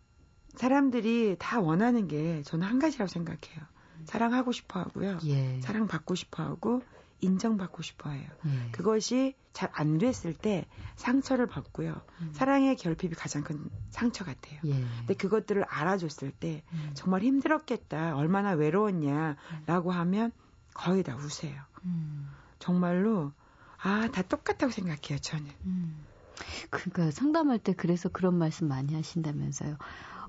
사람들이 0.56 1.36
다 1.38 1.60
원하는 1.60 2.08
게 2.08 2.42
저는 2.44 2.66
한 2.66 2.78
가지라고 2.78 3.08
생각해요. 3.08 3.64
사랑하고 4.04 4.52
싶어 4.52 4.80
하고요. 4.80 5.18
예. 5.24 5.60
사랑받고 5.62 6.14
싶어 6.14 6.42
하고 6.42 6.82
인정받고 7.20 7.82
싶어 7.82 8.10
해요. 8.10 8.28
예. 8.46 8.70
그것이 8.72 9.34
잘 9.52 9.70
안 9.72 9.98
됐을 9.98 10.34
때 10.34 10.66
상처를 10.96 11.46
받고요. 11.46 12.00
음. 12.20 12.30
사랑의 12.32 12.76
결핍이 12.76 13.14
가장 13.14 13.42
큰 13.42 13.68
상처 13.90 14.24
같아요. 14.24 14.60
예. 14.64 14.72
근데 14.98 15.14
그것들을 15.14 15.64
알아줬을 15.64 16.30
때 16.30 16.62
음. 16.72 16.90
정말 16.94 17.22
힘들었겠다. 17.22 18.16
얼마나 18.16 18.52
외로웠냐라고 18.52 19.90
하면 19.90 20.32
거의 20.74 21.02
다 21.02 21.16
우세요. 21.16 21.60
음. 21.84 22.30
정말로 22.60 23.32
아, 23.80 24.08
다 24.12 24.22
똑같다고 24.22 24.72
생각해요, 24.72 25.18
저는. 25.20 25.50
음. 25.64 26.04
그러니까 26.70 27.10
상담할 27.10 27.58
때 27.58 27.72
그래서 27.72 28.08
그런 28.08 28.34
말씀 28.38 28.68
많이 28.68 28.94
하신다면서요. 28.94 29.76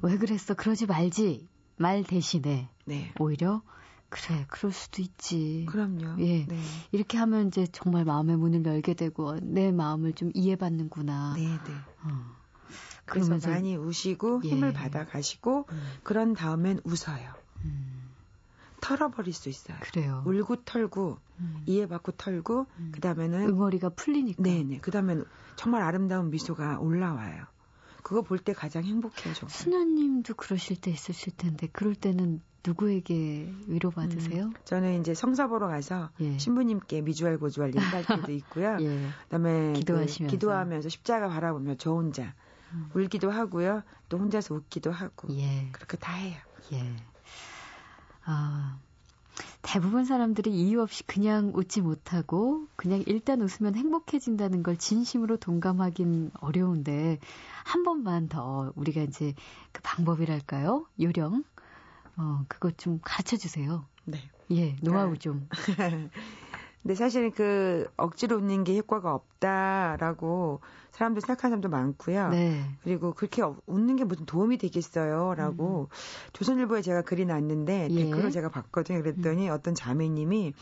왜 0.01 0.17
그랬어? 0.17 0.53
그러지 0.55 0.85
말지. 0.85 1.47
말 1.77 2.03
대신에 2.03 2.69
네. 2.85 3.13
오히려 3.19 3.61
그래, 4.09 4.45
그럴 4.49 4.71
수도 4.71 5.01
있지. 5.01 5.65
그럼요. 5.69 6.19
예. 6.19 6.45
네. 6.45 6.59
이렇게 6.91 7.17
하면 7.17 7.47
이제 7.47 7.67
정말 7.71 8.05
마음의 8.05 8.37
문을 8.37 8.65
열게 8.65 8.93
되고 8.95 9.39
내 9.39 9.71
마음을 9.71 10.13
좀 10.13 10.31
이해받는구나. 10.33 11.33
네, 11.35 11.43
네. 11.43 11.73
어. 12.03 12.39
그래서 13.05 13.37
많이 13.47 13.75
우시고 13.75 14.41
예. 14.45 14.49
힘을 14.49 14.73
받아 14.73 15.05
가시고 15.05 15.65
음. 15.71 15.81
그런 16.03 16.33
다음엔 16.33 16.81
웃어요. 16.83 17.33
음. 17.65 18.09
털어버릴 18.81 19.33
수 19.33 19.49
있어요. 19.49 19.77
그래요. 19.81 20.23
울고 20.25 20.63
털고 20.63 21.17
음. 21.39 21.63
이해받고 21.65 22.13
털고 22.13 22.65
음. 22.77 22.91
그다음에는 22.93 23.49
응어리가 23.49 23.89
풀리니까. 23.89 24.41
네, 24.41 24.63
네. 24.63 24.79
그다음에는 24.79 25.25
정말 25.55 25.81
아름다운 25.83 26.29
미소가 26.29 26.79
올라와요. 26.79 27.45
그거 28.03 28.21
볼 28.21 28.39
때 28.39 28.53
가장 28.53 28.83
행복해요, 28.85 29.33
정말. 29.33 29.51
수녀님도 29.55 30.35
그러실 30.35 30.79
때 30.79 30.89
있으실 30.91 31.35
텐데 31.35 31.67
그럴 31.71 31.95
때는 31.95 32.41
누구에게 32.65 33.53
위로받으세요? 33.67 34.45
음, 34.45 34.53
저는 34.65 34.99
이제 34.99 35.13
성사 35.13 35.47
보러 35.47 35.67
가서 35.67 36.09
예. 36.19 36.37
신부님께 36.37 37.01
미주알 37.01 37.37
고주알 37.37 37.69
얘기할 37.69 38.05
때도 38.05 38.31
있고요. 38.33 38.77
예. 38.81 39.07
그다음에 39.23 39.73
그 39.73 39.79
기도하시면서. 39.79 40.23
그 40.25 40.37
기도하면서 40.37 40.89
십자가 40.89 41.29
바라보며 41.29 41.75
저 41.75 41.91
혼자 41.91 42.33
음. 42.73 42.89
울기도 42.93 43.31
하고요. 43.31 43.83
또 44.09 44.17
혼자서 44.17 44.55
웃기도 44.55 44.91
하고 44.91 45.27
예. 45.31 45.69
그렇게 45.71 45.97
다 45.97 46.13
해요. 46.13 46.37
예. 46.73 46.95
아. 48.25 48.77
대부분 49.61 50.05
사람들이 50.05 50.51
이유 50.51 50.81
없이 50.81 51.03
그냥 51.05 51.51
웃지 51.53 51.81
못하고 51.81 52.65
그냥 52.75 53.03
일단 53.07 53.41
웃으면 53.41 53.75
행복해진다는 53.75 54.63
걸 54.63 54.77
진심으로 54.77 55.37
동감하긴 55.37 56.31
어려운데 56.39 57.19
한 57.65 57.83
번만 57.83 58.29
더 58.29 58.71
우리가 58.75 59.01
이제 59.01 59.33
그 59.71 59.81
방법이랄까요? 59.83 60.85
요령 60.99 61.43
어, 62.19 62.43
그것 62.49 62.77
좀 62.77 62.99
가르쳐 63.01 63.37
주세요. 63.37 63.87
네. 64.03 64.19
예, 64.51 64.75
노하우 64.81 65.17
좀. 65.17 65.47
근데 66.81 66.95
사실은 66.95 67.31
그 67.31 67.87
억지로 67.97 68.37
웃는 68.37 68.63
게 68.63 68.77
효과가 68.77 69.13
없다라고 69.13 70.61
사람들 70.91 71.21
생각하는 71.21 71.51
사람도 71.51 71.69
많고요. 71.69 72.29
네. 72.29 72.63
그리고 72.83 73.13
그렇게 73.13 73.41
웃는 73.65 73.95
게 73.95 74.03
무슨 74.03 74.25
도움이 74.25 74.57
되겠어요라고 74.57 75.87
음. 75.89 75.95
조선일보에 76.33 76.81
제가 76.81 77.01
글이 77.01 77.25
났는데 77.25 77.87
예. 77.89 78.03
댓글을 78.03 78.31
제가 78.31 78.49
봤거든요. 78.49 79.01
그랬더니 79.01 79.49
음. 79.49 79.53
어떤 79.53 79.75
자매님이 79.75 80.53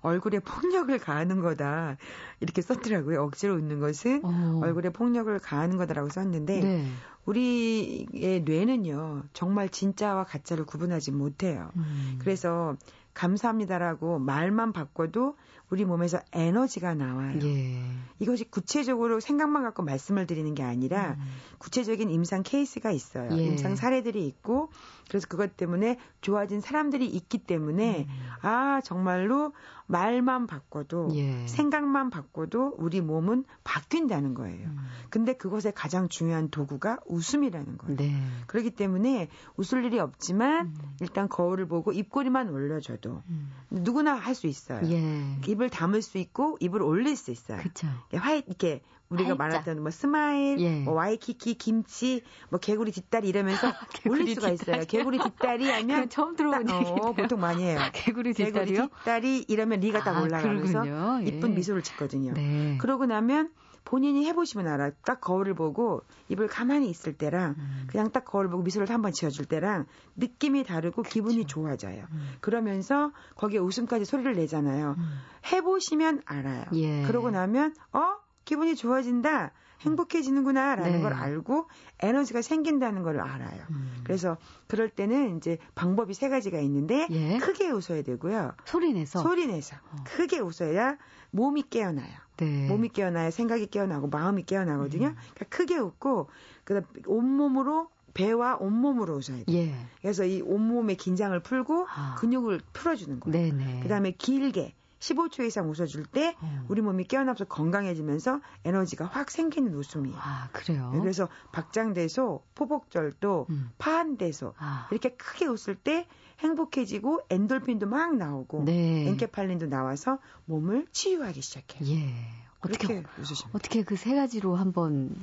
얼굴에 0.00 0.40
폭력을 0.40 0.96
가하는 0.98 1.40
거다 1.40 1.96
이렇게 2.40 2.62
썼더라고요. 2.62 3.22
억지로 3.22 3.54
웃는 3.54 3.80
것은 3.80 4.20
어. 4.24 4.60
얼굴에 4.62 4.90
폭력을 4.90 5.38
가하는 5.38 5.76
거다라고 5.76 6.08
썼는데 6.08 6.60
네. 6.60 6.86
우리의 7.26 8.42
뇌는요 8.44 9.24
정말 9.32 9.68
진짜와 9.68 10.24
가짜를 10.24 10.64
구분하지 10.64 11.12
못해요. 11.12 11.70
음. 11.76 12.18
그래서 12.20 12.76
감사합니다라고 13.14 14.18
말만 14.18 14.72
바꿔도 14.72 15.36
우리 15.68 15.84
몸에서 15.84 16.20
에너지가 16.32 16.94
나와요. 16.94 17.38
예. 17.42 17.82
이것이 18.20 18.44
구체적으로 18.50 19.18
생각만 19.20 19.64
갖고 19.64 19.82
말씀을 19.82 20.26
드리는 20.26 20.54
게 20.54 20.62
아니라 20.62 21.16
음. 21.18 21.24
구체적인 21.58 22.08
임상 22.08 22.44
케이스가 22.44 22.92
있어요. 22.92 23.28
예. 23.36 23.44
임상 23.44 23.74
사례들이 23.74 24.26
있고 24.28 24.70
그래서 25.08 25.26
그것 25.28 25.56
때문에 25.56 25.98
좋아진 26.20 26.60
사람들이 26.60 27.06
있기 27.06 27.38
때문에 27.38 28.06
음. 28.08 28.26
아 28.42 28.80
정말로 28.84 29.52
말만 29.88 30.46
바꿔도 30.46 31.10
예. 31.14 31.46
생각만 31.46 32.10
바꿔도 32.10 32.74
우리 32.78 33.00
몸은 33.00 33.44
바뀐다는 33.64 34.34
거예요. 34.34 34.68
음. 34.68 34.78
근데 35.10 35.32
그것의 35.32 35.72
가장 35.74 36.08
중요한 36.08 36.48
도구가 36.48 37.00
웃음이라는 37.06 37.78
거예요. 37.78 37.96
네. 37.96 38.12
그렇기 38.46 38.70
때문에 38.70 39.28
웃을 39.56 39.84
일이 39.84 39.98
없지만 39.98 40.66
음. 40.66 40.74
일단 41.00 41.28
거울을 41.28 41.66
보고 41.66 41.92
입꼬리만 41.92 42.50
올려줘도 42.50 43.22
음. 43.28 43.50
누구나 43.70 44.14
할 44.14 44.36
수 44.36 44.46
있어요. 44.46 44.82
예. 44.90 45.38
입을 45.56 45.70
다물 45.70 46.02
수 46.02 46.18
있고 46.18 46.56
입을 46.60 46.82
올릴 46.82 47.16
수 47.16 47.30
있어요. 47.30 47.58
그쵸. 47.62 47.86
화이 48.14 48.42
이렇게 48.46 48.82
우리가 49.08 49.30
활짝. 49.30 49.38
말했던 49.38 49.82
뭐 49.82 49.90
smile, 49.90 50.58
예. 50.60 50.80
뭐 50.80 50.94
와이키키, 50.94 51.54
김치, 51.54 52.22
뭐 52.50 52.58
개구리 52.58 52.90
뒷다리 52.92 53.28
이러면서 53.28 53.72
개구리 53.94 54.20
올릴 54.22 54.34
수가 54.34 54.50
뒷다리. 54.50 54.78
있어요. 54.78 54.84
개구리 54.86 55.18
뒷다리 55.18 55.70
하면 55.70 56.08
처음 56.08 56.34
들어본 56.36 56.68
얘기 56.68 56.90
어, 56.90 57.12
보통 57.12 57.40
많이 57.40 57.62
해요. 57.62 57.78
개구리 57.94 58.34
뒷다리요? 58.34 58.64
개구리 58.64 58.88
뒷다리 58.98 59.44
이러면 59.48 59.80
리가 59.80 60.02
딱 60.02 60.16
아, 60.16 60.22
올라가면서 60.22 61.22
예. 61.22 61.26
이쁜 61.28 61.54
미소를 61.54 61.82
짓거든요. 61.82 62.32
네. 62.34 62.76
그러고 62.80 63.06
나면 63.06 63.50
본인이 63.86 64.26
해보시면 64.26 64.66
알아. 64.66 64.90
딱 65.04 65.20
거울을 65.22 65.54
보고 65.54 66.02
입을 66.28 66.48
가만히 66.48 66.90
있을 66.90 67.14
때랑 67.16 67.54
음. 67.56 67.86
그냥 67.88 68.10
딱 68.10 68.24
거울 68.24 68.48
보고 68.50 68.62
미소를 68.62 68.90
한 68.90 69.00
번 69.00 69.12
지어줄 69.12 69.46
때랑 69.46 69.86
느낌이 70.16 70.64
다르고. 70.64 71.02
기분이 71.02 71.46
좋아져요. 71.46 72.04
음. 72.10 72.32
그러면서 72.40 73.12
거기에 73.36 73.58
웃음까지 73.60 74.04
소리를 74.04 74.34
내잖아요. 74.34 74.96
음. 74.98 75.18
해보시면 75.52 76.22
알아요. 76.26 76.64
예. 76.74 77.02
그러고 77.06 77.30
나면 77.30 77.74
어 77.92 78.16
기분이 78.44 78.74
좋아진다. 78.76 79.52
행복해지는구나라는 79.80 80.92
네. 80.92 81.00
걸 81.00 81.12
알고 81.12 81.68
에너지가 82.00 82.42
생긴다는 82.42 83.02
걸 83.02 83.20
알아요. 83.20 83.62
음. 83.70 84.00
그래서 84.04 84.36
그럴 84.66 84.88
때는 84.88 85.36
이제 85.36 85.58
방법이 85.74 86.14
세 86.14 86.28
가지가 86.28 86.58
있는데 86.60 87.06
예? 87.10 87.38
크게 87.38 87.70
웃어야 87.70 88.02
되고요. 88.02 88.52
소리 88.64 88.92
내서 88.92 89.22
소리 89.22 89.46
내서 89.46 89.76
어. 89.92 89.96
크게 90.04 90.38
웃어야 90.40 90.96
몸이 91.30 91.64
깨어나요. 91.70 92.12
네. 92.38 92.68
몸이 92.68 92.90
깨어나야 92.90 93.30
생각이 93.30 93.66
깨어나고 93.66 94.08
마음이 94.08 94.44
깨어나거든요. 94.44 95.08
음. 95.08 95.16
그러니까 95.34 95.44
크게 95.56 95.78
웃고 95.78 96.28
그다음 96.64 96.84
온몸으로 97.06 97.88
배와 98.14 98.56
온몸으로 98.56 99.16
웃어야 99.16 99.44
돼요. 99.44 99.56
예. 99.58 99.74
그래서 100.00 100.24
이 100.24 100.40
온몸의 100.40 100.96
긴장을 100.96 101.38
풀고 101.40 101.86
아. 101.88 102.14
근육을 102.18 102.60
풀어주는 102.72 103.20
거예요. 103.20 103.52
네네. 103.52 103.80
그다음에 103.80 104.12
길게 104.12 104.74
15초 105.00 105.44
이상 105.46 105.68
웃어줄 105.70 106.06
때 106.06 106.36
음. 106.42 106.64
우리 106.68 106.80
몸이 106.80 107.04
깨어나서 107.04 107.44
건강해지면서 107.44 108.40
에너지가 108.64 109.04
확 109.06 109.30
생기는 109.30 109.74
웃음이에요. 109.74 110.16
아, 110.18 110.48
그래요? 110.52 110.90
네, 110.94 111.00
그래서 111.00 111.28
박장대소, 111.52 112.42
포복절도, 112.54 113.46
음. 113.50 113.70
파한대소 113.78 114.54
아. 114.58 114.88
이렇게 114.90 115.10
크게 115.16 115.46
웃을 115.46 115.74
때 115.74 116.06
행복해지고 116.40 117.20
엔돌핀도 117.30 117.86
막 117.86 118.16
나오고 118.16 118.64
네. 118.64 119.06
엔케팔린도 119.08 119.66
나와서 119.66 120.18
몸을 120.46 120.86
치유하기 120.92 121.40
시작해요. 121.40 121.88
예. 121.88 122.14
어떻게 122.60 123.04
웃으시면 123.18 123.50
어떻게 123.52 123.82
그 123.84 123.96
세 123.96 124.14
가지로 124.14 124.56
한번 124.56 125.14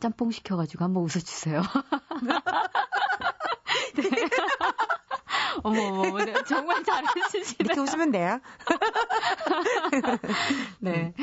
짬뽕 0.00 0.30
시켜가지고 0.30 0.82
한번 0.84 1.04
웃어주세요. 1.04 1.62
네. 3.96 4.28
어머, 5.62 5.80
어머, 5.80 6.24
네, 6.24 6.34
정말 6.46 6.82
잘해주시네요. 6.84 7.56
이렇게 7.60 7.80
웃으면 7.80 8.10
돼요. 8.10 8.40
네. 10.80 11.14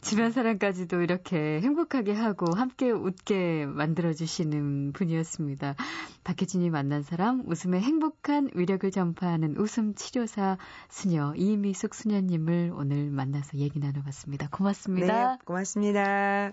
주변 0.00 0.32
사람까지도 0.32 1.02
이렇게 1.02 1.60
행복하게 1.60 2.12
하고 2.12 2.46
함께 2.54 2.90
웃게 2.90 3.66
만들어주시는 3.66 4.92
분이었습니다. 4.92 5.76
박혜진이 6.24 6.70
만난 6.70 7.02
사람, 7.02 7.42
웃음의 7.46 7.80
행복한 7.80 8.50
위력을 8.54 8.90
전파하는 8.90 9.56
웃음 9.56 9.94
치료사 9.94 10.58
수녀, 10.88 11.34
이미숙 11.36 11.94
수녀님을 11.94 12.72
오늘 12.74 13.10
만나서 13.10 13.58
얘기 13.58 13.78
나눠봤습니다. 13.78 14.48
고맙습니다. 14.50 15.32
네, 15.32 15.38
고맙습니다. 15.44 16.52